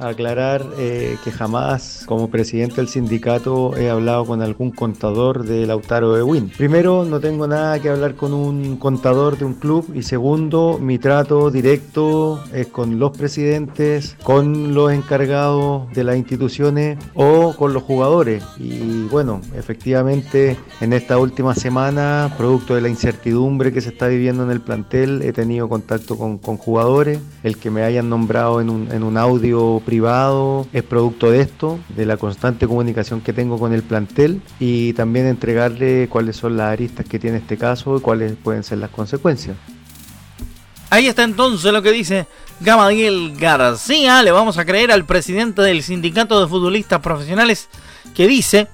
Aclarar 0.00 0.64
eh, 0.78 1.16
que 1.24 1.30
jamás 1.30 2.04
como 2.06 2.28
presidente 2.28 2.76
del 2.76 2.88
sindicato 2.88 3.76
he 3.76 3.90
hablado 3.90 4.24
con 4.24 4.42
algún 4.42 4.70
contador 4.70 5.44
de 5.44 5.66
Lautaro 5.66 6.14
de 6.14 6.22
Win. 6.22 6.50
Primero, 6.56 7.04
no 7.04 7.20
tengo 7.20 7.46
nada 7.46 7.78
que 7.80 7.88
hablar 7.88 8.14
con 8.14 8.32
un 8.32 8.76
contador 8.76 9.38
de 9.38 9.44
un 9.44 9.54
club 9.54 9.92
y 9.94 10.02
segundo, 10.02 10.78
mi 10.80 10.98
trato 10.98 11.50
directo 11.50 12.42
es 12.52 12.66
con 12.66 12.98
los 12.98 13.16
presidentes, 13.16 14.16
con 14.22 14.74
los 14.74 14.92
encargados 14.92 15.90
de 15.92 16.04
las 16.04 16.16
instituciones 16.16 16.98
o 17.14 17.54
con 17.56 17.72
los 17.72 17.82
jugadores. 17.82 18.44
Y 18.58 19.04
bueno, 19.04 19.40
efectivamente 19.56 20.56
en 20.80 20.92
esta 20.92 21.18
última 21.18 21.54
semana, 21.54 22.34
producto 22.36 22.74
de 22.74 22.80
la 22.80 22.88
incertidumbre 22.88 23.72
que 23.72 23.80
se 23.80 23.90
está 23.90 24.08
viviendo 24.08 24.44
en 24.44 24.50
el 24.50 24.60
plantel, 24.60 25.22
he 25.22 25.32
tenido 25.32 25.68
contacto 25.68 26.16
con, 26.16 26.38
jugadores. 26.38 27.18
El 27.42 27.56
que 27.56 27.70
me 27.70 27.82
hayan 27.82 28.08
nombrado 28.08 28.60
en 28.60 28.70
en 28.90 29.02
un 29.02 29.16
audio 29.16 29.80
privado 29.84 30.66
es 30.72 30.82
producto 30.82 31.30
de 31.30 31.40
esto, 31.40 31.78
de 31.90 32.06
la 32.06 32.16
constante 32.16 32.66
comunicación 32.66 33.20
que 33.20 33.32
tengo 33.32 33.58
con 33.58 33.72
el 33.72 33.82
plantel 33.82 34.40
y 34.58 34.92
también 34.94 35.26
entregarle 35.26 36.08
cuáles 36.08 36.36
son 36.36 36.56
las 36.56 36.72
aristas 36.72 37.06
que 37.06 37.18
tiene 37.18 37.38
este 37.38 37.56
caso 37.56 37.96
y 37.96 38.00
cuáles 38.00 38.34
pueden 38.42 38.64
ser 38.64 38.78
las 38.78 38.90
consecuencias. 38.90 39.56
Ahí 40.90 41.08
está 41.08 41.24
entonces 41.24 41.72
lo 41.72 41.82
que 41.82 41.90
dice 41.92 42.26
Gamadiel 42.60 43.36
García. 43.36 44.22
Le 44.22 44.30
vamos 44.30 44.58
a 44.58 44.64
creer 44.64 44.92
al 44.92 45.04
presidente 45.04 45.62
del 45.62 45.82
Sindicato 45.82 46.40
de 46.40 46.46
Futbolistas 46.46 47.00
Profesionales 47.00 47.68
que 48.14 48.28
dice, 48.28 48.68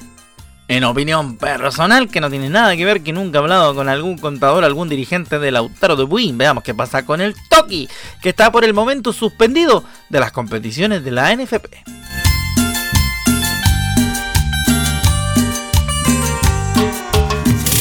en 0.70 0.84
opinión 0.84 1.36
personal, 1.36 2.08
que 2.08 2.20
no 2.20 2.30
tiene 2.30 2.48
nada 2.48 2.76
que 2.76 2.84
ver, 2.84 3.02
que 3.02 3.12
nunca 3.12 3.38
ha 3.38 3.42
hablado 3.42 3.74
con 3.74 3.88
algún 3.88 4.16
contador, 4.16 4.62
algún 4.62 4.88
dirigente 4.88 5.40
del 5.40 5.54
Lautaro 5.54 5.96
de 5.96 6.04
Buin. 6.04 6.38
Veamos 6.38 6.62
qué 6.62 6.74
pasa 6.74 7.04
con 7.04 7.20
el 7.20 7.34
Toki, 7.48 7.88
que 8.22 8.28
está 8.28 8.52
por 8.52 8.64
el 8.64 8.72
momento 8.72 9.12
suspendido 9.12 9.82
de 10.08 10.20
las 10.20 10.30
competiciones 10.30 11.02
de 11.02 11.10
la 11.10 11.34
NFP. 11.34 11.66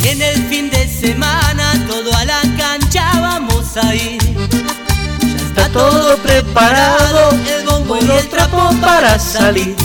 En 0.06 0.22
el 0.24 0.38
fin 0.48 0.72
de 0.72 0.88
semana 0.88 1.74
todo 1.88 2.12
a 2.16 2.26
la 2.26 2.42
cancha 2.58 3.08
vamos 3.22 3.78
a 3.78 3.94
ir. 3.94 4.20
Ya 5.22 5.46
está 5.46 5.70
todo 5.70 6.18
preparado, 6.18 7.38
el 7.56 7.66
bombo 7.68 7.98
y 7.98 8.10
el 8.10 8.28
trapo 8.30 8.72
para 8.82 9.20
salir. 9.20 9.76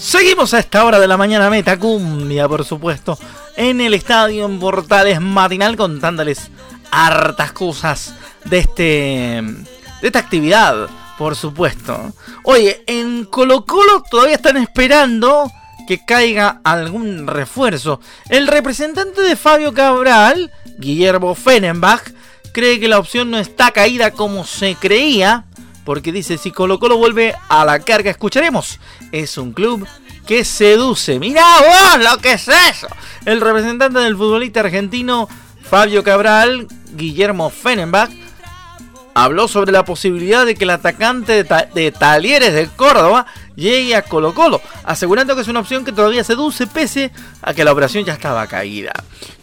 Seguimos 0.00 0.54
a 0.54 0.60
esta 0.60 0.86
hora 0.86 0.98
de 0.98 1.06
la 1.06 1.18
mañana 1.18 1.50
meta 1.50 1.78
cumbia, 1.78 2.48
por 2.48 2.64
supuesto, 2.64 3.18
en 3.54 3.82
el 3.82 3.92
estadio 3.92 4.46
en 4.46 4.58
Portales 4.58 5.20
Matinal 5.20 5.76
contándoles 5.76 6.50
hartas 6.90 7.52
cosas 7.52 8.14
de 8.46 8.60
este 8.60 8.82
de 10.00 10.06
esta 10.06 10.18
actividad, 10.18 10.88
por 11.18 11.36
supuesto. 11.36 12.14
Oye, 12.44 12.82
en 12.86 13.26
Colo 13.26 13.66
Colo 13.66 14.02
todavía 14.10 14.36
están 14.36 14.56
esperando 14.56 15.52
que 15.86 16.02
caiga 16.02 16.62
algún 16.64 17.26
refuerzo. 17.26 18.00
El 18.30 18.46
representante 18.46 19.20
de 19.20 19.36
Fabio 19.36 19.74
Cabral, 19.74 20.50
Guillermo 20.78 21.34
Fenenbach, 21.34 22.10
cree 22.54 22.80
que 22.80 22.88
la 22.88 22.98
opción 22.98 23.30
no 23.30 23.38
está 23.38 23.70
caída 23.70 24.12
como 24.12 24.46
se 24.46 24.76
creía, 24.76 25.44
porque 25.90 26.12
dice 26.12 26.38
si 26.38 26.52
Colo 26.52 26.78
Colo 26.78 26.98
vuelve 26.98 27.34
a 27.48 27.64
la 27.64 27.80
carga, 27.80 28.12
escucharemos. 28.12 28.78
Es 29.10 29.36
un 29.36 29.52
club 29.52 29.84
que 30.24 30.44
seduce. 30.44 31.18
Mirá 31.18 31.44
vos 31.58 32.04
lo 32.04 32.16
que 32.18 32.34
es 32.34 32.46
eso. 32.46 32.86
El 33.24 33.40
representante 33.40 33.98
del 33.98 34.16
futbolista 34.16 34.60
argentino 34.60 35.28
Fabio 35.62 36.04
Cabral, 36.04 36.68
Guillermo 36.92 37.50
Fenenbach, 37.50 38.08
habló 39.14 39.48
sobre 39.48 39.72
la 39.72 39.84
posibilidad 39.84 40.46
de 40.46 40.54
que 40.54 40.64
el 40.64 40.70
atacante 40.70 41.32
de, 41.32 41.44
Ta- 41.44 41.66
de 41.74 41.90
Talieres 41.92 42.52
de 42.54 42.68
Córdoba 42.68 43.26
llegue 43.56 43.94
a 43.94 44.02
Colo 44.02 44.32
Colo, 44.34 44.60
asegurando 44.84 45.34
que 45.34 45.42
es 45.42 45.48
una 45.48 45.60
opción 45.60 45.84
que 45.84 45.92
todavía 45.92 46.24
seduce 46.24 46.66
pese 46.66 47.10
a 47.42 47.52
que 47.52 47.64
la 47.64 47.72
operación 47.72 48.04
ya 48.04 48.14
estaba 48.14 48.46
caída. 48.46 48.92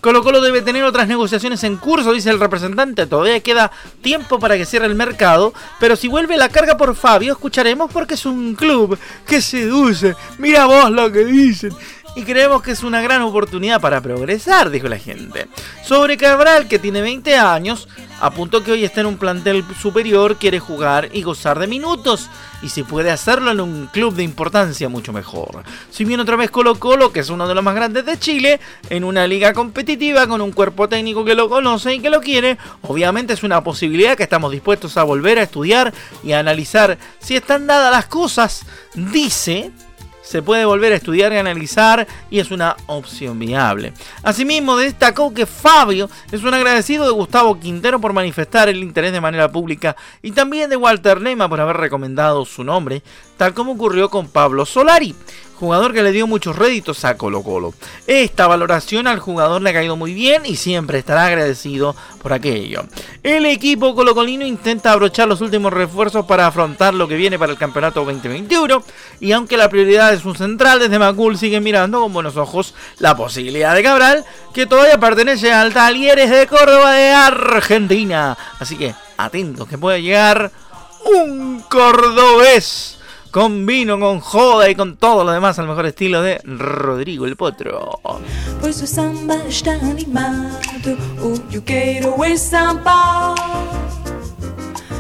Colo 0.02 0.24
Colo 0.24 0.42
debe 0.42 0.62
tener 0.62 0.84
otras 0.86 1.08
negociaciones 1.08 1.64
en 1.64 1.78
curso, 1.78 2.14
dice 2.14 2.30
el 2.30 2.40
representante, 2.40 3.06
todavía 3.06 3.40
queda 3.42 3.72
tiempo 4.02 4.40
para 4.40 4.58
que 4.58 4.66
cierre 4.66 4.88
el 4.88 4.96
mercado, 4.96 5.54
pero 5.80 5.96
si 5.96 6.08
vuelve 6.08 6.38
la 6.38 6.50
carga 6.50 6.78
por 6.78 6.96
Fabio, 6.96 7.34
escucharemos 7.34 7.92
porque 7.92 8.16
es 8.16 8.26
un 8.26 8.56
club 8.56 8.98
que 9.28 9.42
seduce, 9.42 10.16
mira 10.40 10.66
vos 10.66 10.90
lo 10.90 11.12
que 11.12 11.26
dicen. 11.26 11.72
Y 12.16 12.24
creemos 12.24 12.64
que 12.64 12.72
es 12.72 12.82
una 12.82 13.00
gran 13.00 13.22
oportunidad 13.22 13.80
para 13.80 14.02
progresar, 14.02 14.72
dijo 14.72 14.88
la 14.88 14.98
gente. 14.98 15.46
Sobre 15.86 16.18
Cabral, 16.18 16.68
que 16.68 16.80
tiene 16.80 17.00
20 17.02 17.36
años, 17.36 17.88
apuntó 18.20 18.64
que 18.64 18.72
hoy 18.72 18.84
está 18.84 19.02
en 19.02 19.08
un 19.08 19.18
plantel 19.18 19.64
superior, 19.80 20.38
quiere 20.38 20.60
jugar 20.60 21.10
y 21.14 21.24
gozar 21.24 21.60
de 21.60 21.68
minutos. 21.68 22.30
Y 22.62 22.70
si 22.70 22.84
puede 22.84 23.12
hacerlo 23.12 23.52
en 23.52 23.60
un 23.60 23.88
club 23.88 24.16
de 24.16 24.24
importancia, 24.24 24.90
mucho 24.90 25.14
mejor. 25.14 25.64
Si 25.92 26.06
bien 26.06 26.20
otra 26.20 26.36
vez 26.36 26.50
Colo 26.50 26.80
Colo, 26.80 27.12
que 27.12 27.20
es 27.20 27.30
uno 27.30 27.48
de 27.48 27.56
los 27.56 27.64
más 27.64 27.76
grandes 27.76 28.06
de 28.06 28.18
Chile, 28.18 28.60
en 28.90 29.04
una 29.04 29.28
liga 29.28 29.54
competitiva 29.54 30.28
con 30.28 30.42
un 30.42 30.52
cuerpo 30.52 30.90
técnico 30.90 31.24
que 31.24 31.36
lo 31.36 31.50
conoce 31.50 31.94
y 31.94 32.00
que 32.00 32.10
lo 32.10 32.22
quiere, 32.22 32.58
obviamente 32.82 33.34
es 33.34 33.44
una 33.44 33.64
posibilidad 33.64 34.18
que 34.18 34.24
estamos 34.24 34.52
dispuestos 34.52 34.98
a 34.98 35.04
volver 35.04 35.40
a 35.40 35.44
estudiar 35.44 35.94
y 36.24 36.32
a 36.32 36.40
analizar 36.40 36.98
si 37.20 37.36
están 37.36 37.68
dadas 37.68 37.92
las 37.92 38.08
cosas, 38.08 38.66
dice 38.96 39.72
se 40.28 40.42
puede 40.42 40.66
volver 40.66 40.92
a 40.92 40.98
estudiar 40.98 41.32
y 41.32 41.38
analizar 41.38 42.06
y 42.30 42.40
es 42.40 42.52
una 42.52 42.76
opción 42.88 43.40
viable. 43.40 43.94
Asimismo, 44.24 44.76
destacó 44.76 45.34
que 45.34 45.46
Fabio 45.46 46.10
es 46.32 46.44
un 46.44 46.54
agradecido 46.54 47.06
de 47.06 47.12
Gustavo 47.12 47.60
Quintero 47.60 48.02
por 48.02 48.12
manifestar 48.12 48.68
el 48.68 48.84
interés 48.84 49.14
de 49.14 49.22
manera 49.22 49.50
pública 49.50 49.96
y 50.22 50.32
también 50.32 50.70
de 50.70 50.76
Walter 50.76 51.22
Lema 51.22 51.48
por 51.48 51.62
haber 51.62 51.78
recomendado 51.78 52.44
su 52.44 52.64
nombre, 52.66 53.04
tal 53.38 53.54
como 53.54 53.72
ocurrió 53.72 54.10
con 54.10 54.28
Pablo 54.28 54.66
Solari, 54.66 55.16
jugador 55.56 55.94
que 55.94 56.04
le 56.04 56.12
dio 56.12 56.28
muchos 56.28 56.56
réditos 56.58 57.06
a 57.06 57.16
Colo 57.18 57.42
Colo. 57.42 57.74
Esta 58.06 58.48
valoración 58.48 59.08
al 59.08 59.20
jugador 59.20 59.62
le 59.62 59.70
ha 59.70 59.74
caído 59.74 59.96
muy 59.96 60.14
bien 60.14 60.46
y 60.46 60.58
siempre 60.58 61.00
estará 61.00 61.26
agradecido 61.26 61.96
por 62.28 62.34
aquello. 62.34 62.84
El 63.24 63.46
equipo 63.46 63.96
colocolino 63.96 64.46
intenta 64.46 64.92
abrochar 64.92 65.30
los 65.30 65.40
últimos 65.40 65.72
refuerzos 65.72 66.26
para 66.26 66.46
afrontar 66.46 66.94
lo 66.94 67.08
que 67.08 67.16
viene 67.16 67.40
para 67.40 67.54
el 67.54 67.58
campeonato 67.58 68.04
2021 68.04 68.84
y 69.22 69.32
aunque 69.32 69.56
la 69.56 69.70
prioridad 69.70 70.14
es 70.14 70.26
un 70.26 70.36
central, 70.36 70.80
desde 70.80 71.00
Macul 71.00 71.38
siguen 71.38 71.64
mirando 71.64 72.02
con 72.02 72.12
buenos 72.12 72.36
ojos 72.36 72.74
la 73.00 73.16
posibilidad 73.16 73.74
de 73.74 73.82
Cabral, 73.82 74.26
que 74.54 74.66
todavía 74.66 75.00
pertenece 75.00 75.54
al 75.54 75.74
Talieres 75.74 76.30
de 76.30 76.48
Córdoba 76.48 76.92
de 76.92 77.12
Argentina. 77.12 78.38
Así 78.60 78.76
que 78.76 78.94
atentos 79.16 79.66
que 79.66 79.78
puede 79.78 80.02
llegar 80.02 80.52
un 81.06 81.62
cordobés 81.70 82.97
con 83.32 83.66
vino, 83.66 84.00
con 84.00 84.20
joda 84.20 84.70
y 84.70 84.76
con 84.76 84.98
todo 84.98 85.24
lo 85.24 85.32
demás 85.32 85.60
al 85.60 85.68
mejor 85.68 85.86
estilo 85.86 86.22
de 86.22 86.40
Rodrigo 86.44 87.26
el 87.26 87.36
Potro. 87.36 88.00
Pois 88.62 88.82
o 88.82 88.88
samba 88.88 89.36
está 89.48 89.74
animado, 89.74 90.98
o 91.22 91.40
que 91.50 91.58
eu 91.58 91.62
quero 91.64 92.24
é 92.24 92.36
samba. 92.36 93.36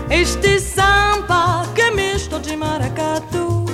Este 0.09 0.59
samba 0.59 1.65
que 1.73 1.81
é 1.81 1.91
misto 1.91 2.39
de 2.39 2.55
maracatu. 2.55 3.65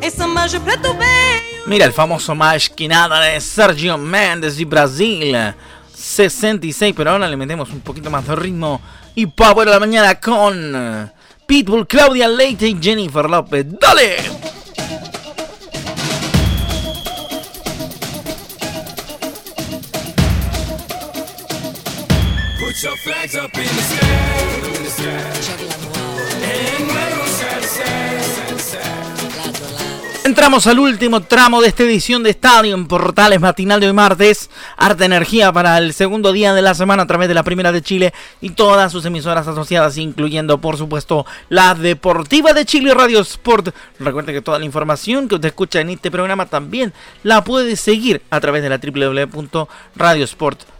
É 0.00 0.10
samba 0.10 0.46
de 0.46 0.58
preto 0.60 0.94
bem. 0.94 1.40
Mira 1.66 1.84
el 1.84 1.92
famoso 1.92 2.34
más 2.34 2.68
que 2.68 2.88
nada 2.88 3.20
de 3.20 3.40
Sergio 3.40 3.96
Méndez 3.98 4.58
y 4.58 4.64
Brasil. 4.64 5.54
66, 5.94 6.94
pero 6.96 7.10
ahora 7.10 7.28
le 7.28 7.36
metemos 7.36 7.70
un 7.70 7.80
poquito 7.80 8.10
más 8.10 8.26
de 8.26 8.34
ritmo 8.34 8.80
y 9.14 9.26
power 9.26 9.68
a 9.68 9.72
la 9.72 9.80
mañana 9.80 10.18
con 10.18 11.12
Pitbull, 11.50 11.84
Claudia 11.84 12.28
Leite 12.28 12.68
y 12.68 12.78
Jennifer 12.80 13.28
López. 13.28 13.66
¡Dale! 13.80 14.18
Put 22.60 22.82
your 22.84 22.96
flags 22.98 23.34
up 23.34 23.52
in 23.52 23.64
the 23.64 23.82
sky. 23.82 24.06
In 24.62 24.84
the 24.84 24.90
sky. 24.90 25.08
And 26.44 26.86
wave 26.86 27.18
'em 27.18 27.26
side 27.26 27.62
to 27.62 27.66
side, 27.66 28.22
side 28.22 28.48
to 28.50 28.58
side. 28.60 29.09
Entramos 30.30 30.66
al 30.68 30.78
último 30.78 31.22
tramo 31.22 31.60
de 31.60 31.66
esta 31.66 31.82
edición 31.82 32.22
de 32.22 32.30
Estadio 32.30 32.76
en 32.76 32.86
Portales 32.86 33.40
Matinal 33.40 33.80
de 33.80 33.88
hoy 33.88 33.92
martes. 33.92 34.48
Harta 34.76 35.04
energía 35.04 35.52
para 35.52 35.76
el 35.78 35.92
segundo 35.92 36.30
día 36.30 36.54
de 36.54 36.62
la 36.62 36.74
semana 36.74 37.02
a 37.02 37.06
través 37.08 37.26
de 37.26 37.34
la 37.34 37.42
Primera 37.42 37.72
de 37.72 37.82
Chile 37.82 38.14
y 38.40 38.50
todas 38.50 38.92
sus 38.92 39.04
emisoras 39.04 39.48
asociadas, 39.48 39.96
incluyendo 39.96 40.60
por 40.60 40.76
supuesto 40.76 41.26
la 41.48 41.74
Deportiva 41.74 42.52
de 42.52 42.64
Chile 42.64 42.94
Radio 42.94 43.18
Sport. 43.22 43.74
Recuerde 43.98 44.32
que 44.32 44.40
toda 44.40 44.60
la 44.60 44.64
información 44.64 45.26
que 45.26 45.34
usted 45.34 45.48
escucha 45.48 45.80
en 45.80 45.90
este 45.90 46.12
programa 46.12 46.46
también 46.46 46.92
la 47.24 47.42
puede 47.42 47.74
seguir 47.74 48.22
a 48.30 48.38
través 48.38 48.62
de 48.62 48.68
la 48.68 48.78
www.radiosport.com. 48.78 50.79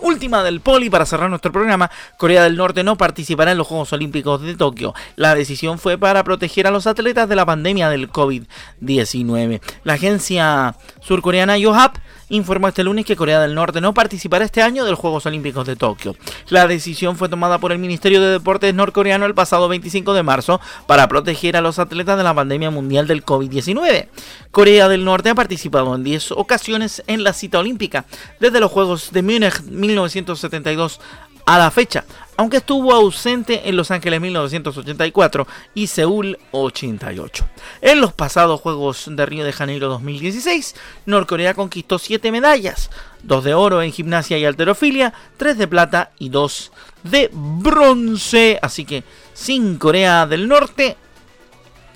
Última 0.00 0.42
del 0.42 0.60
poli 0.60 0.90
para 0.90 1.06
cerrar 1.06 1.28
nuestro 1.28 1.52
programa. 1.52 1.90
Corea 2.16 2.44
del 2.44 2.56
Norte 2.56 2.82
no 2.82 2.96
participará 2.96 3.52
en 3.52 3.58
los 3.58 3.66
Juegos 3.66 3.92
Olímpicos 3.92 4.42
de 4.42 4.54
Tokio. 4.54 4.94
La 5.16 5.34
decisión 5.34 5.78
fue 5.78 5.98
para 5.98 6.24
proteger 6.24 6.66
a 6.66 6.70
los 6.70 6.86
atletas 6.86 7.28
de 7.28 7.36
la 7.36 7.46
pandemia 7.46 7.90
del 7.90 8.10
COVID-19. 8.10 9.60
La 9.84 9.94
agencia 9.94 10.74
surcoreana 11.00 11.58
Yohap 11.58 11.98
informó 12.28 12.68
este 12.68 12.82
lunes 12.82 13.04
que 13.04 13.16
Corea 13.16 13.40
del 13.40 13.54
Norte 13.54 13.80
no 13.80 13.94
participará 13.94 14.44
este 14.44 14.62
año 14.62 14.84
de 14.84 14.90
los 14.90 14.98
Juegos 14.98 15.26
Olímpicos 15.26 15.66
de 15.66 15.76
Tokio. 15.76 16.16
La 16.48 16.66
decisión 16.66 17.16
fue 17.16 17.28
tomada 17.28 17.58
por 17.58 17.72
el 17.72 17.78
Ministerio 17.78 18.20
de 18.20 18.30
Deportes 18.30 18.74
norcoreano 18.74 19.26
el 19.26 19.34
pasado 19.34 19.68
25 19.68 20.14
de 20.14 20.22
marzo 20.22 20.60
para 20.86 21.08
proteger 21.08 21.56
a 21.56 21.60
los 21.60 21.78
atletas 21.78 22.16
de 22.16 22.24
la 22.24 22.34
pandemia 22.34 22.70
mundial 22.70 23.06
del 23.06 23.24
COVID-19. 23.24 24.08
Corea 24.50 24.88
del 24.88 25.04
Norte 25.04 25.30
ha 25.30 25.34
participado 25.34 25.94
en 25.94 26.02
10 26.02 26.32
ocasiones 26.32 27.02
en 27.06 27.22
la 27.22 27.32
cita 27.32 27.58
olímpica, 27.58 28.06
desde 28.40 28.60
los 28.60 28.72
Juegos 28.72 29.12
de 29.12 29.22
Múnich 29.22 29.62
1972 29.62 31.00
a 31.46 31.58
la 31.58 31.70
fecha, 31.70 32.04
aunque 32.36 32.58
estuvo 32.58 32.92
ausente 32.92 33.68
en 33.68 33.76
Los 33.76 33.90
Ángeles 33.90 34.20
1984 34.20 35.46
y 35.74 35.86
Seúl 35.86 36.38
88. 36.50 37.46
En 37.80 38.00
los 38.00 38.12
pasados 38.12 38.60
Juegos 38.60 39.04
de 39.08 39.24
Río 39.24 39.44
de 39.44 39.52
Janeiro 39.52 39.88
2016, 39.88 40.74
Norcorea 41.06 41.54
conquistó 41.54 41.98
7 41.98 42.32
medallas, 42.32 42.90
2 43.22 43.44
de 43.44 43.54
oro 43.54 43.80
en 43.80 43.92
gimnasia 43.92 44.36
y 44.38 44.44
alterofilia, 44.44 45.14
3 45.36 45.56
de 45.56 45.68
plata 45.68 46.10
y 46.18 46.28
2 46.28 46.72
de 47.04 47.30
bronce. 47.32 48.58
Así 48.60 48.84
que 48.84 49.04
sin 49.32 49.78
Corea 49.78 50.26
del 50.26 50.48
Norte 50.48 50.96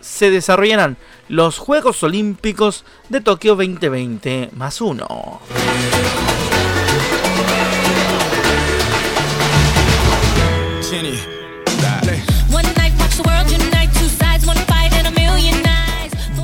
se 0.01 0.31
desarrollarán 0.31 0.97
los 1.29 1.59
Juegos 1.59 2.03
Olímpicos 2.03 2.85
de 3.09 3.21
Tokio 3.21 3.57
2020 3.57 4.51
más 4.53 4.81
1. 4.81 5.41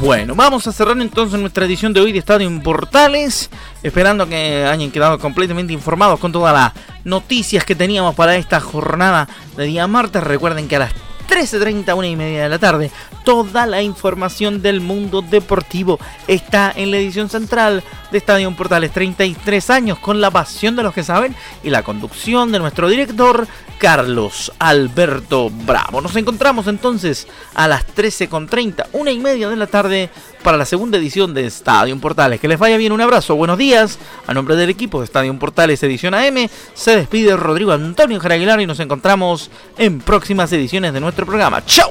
Bueno, 0.06 0.36
vamos 0.36 0.64
a 0.68 0.72
cerrar 0.72 0.96
entonces 1.00 1.40
nuestra 1.40 1.64
edición 1.64 1.92
de 1.92 2.00
hoy 2.00 2.12
de 2.12 2.20
Estadio 2.20 2.46
en 2.46 2.60
Portales, 2.60 3.50
esperando 3.82 4.28
que 4.28 4.64
hayan 4.64 4.92
quedado 4.92 5.18
completamente 5.18 5.72
informados 5.72 6.20
con 6.20 6.30
todas 6.30 6.54
las 6.54 6.72
noticias 7.02 7.64
que 7.64 7.74
teníamos 7.74 8.14
para 8.14 8.36
esta 8.36 8.60
jornada 8.60 9.28
de 9.56 9.64
día 9.64 9.88
martes. 9.88 10.22
Recuerden 10.22 10.68
que 10.68 10.76
a 10.76 10.78
las 10.78 10.92
13.30, 11.28 11.96
una 11.96 12.06
y 12.06 12.16
media 12.16 12.44
de 12.44 12.48
la 12.48 12.58
tarde, 12.58 12.90
toda 13.24 13.66
la 13.66 13.82
información 13.82 14.62
del 14.62 14.80
mundo 14.80 15.22
deportivo 15.22 15.98
está 16.28 16.72
en 16.74 16.90
la 16.90 16.98
edición 16.98 17.28
central 17.28 17.82
de 18.10 18.18
Estadio 18.18 18.54
Portales 18.54 18.92
33 18.92 19.70
años 19.70 19.98
con 19.98 20.20
la 20.20 20.30
pasión 20.30 20.76
de 20.76 20.82
los 20.82 20.94
que 20.94 21.02
saben 21.02 21.34
y 21.62 21.70
la 21.70 21.82
conducción 21.82 22.52
de 22.52 22.58
nuestro 22.58 22.88
director 22.88 23.46
Carlos 23.78 24.52
Alberto 24.58 25.50
Bravo. 25.50 26.00
Nos 26.00 26.16
encontramos 26.16 26.66
entonces 26.66 27.26
a 27.54 27.68
las 27.68 27.86
13.30, 27.86 28.86
una 28.92 29.10
y 29.10 29.18
media 29.18 29.48
de 29.48 29.56
la 29.56 29.66
tarde 29.66 30.10
para 30.46 30.58
la 30.58 30.64
segunda 30.64 30.96
edición 30.96 31.34
de 31.34 31.44
Estadio 31.44 31.98
Portales. 31.98 32.38
Que 32.38 32.46
les 32.46 32.56
vaya 32.56 32.76
bien, 32.76 32.92
un 32.92 33.00
abrazo, 33.00 33.34
buenos 33.34 33.58
días. 33.58 33.98
A 34.28 34.32
nombre 34.32 34.54
del 34.54 34.70
equipo 34.70 35.00
de 35.00 35.06
Estadio 35.06 35.36
Portales 35.40 35.82
Edición 35.82 36.14
AM, 36.14 36.48
se 36.72 36.94
despide 36.94 37.36
Rodrigo 37.36 37.72
Antonio 37.72 38.20
Jaraguilar 38.20 38.60
y 38.60 38.66
nos 38.68 38.78
encontramos 38.78 39.50
en 39.76 39.98
próximas 39.98 40.52
ediciones 40.52 40.92
de 40.92 41.00
nuestro 41.00 41.26
programa. 41.26 41.64
¡Chao! 41.66 41.90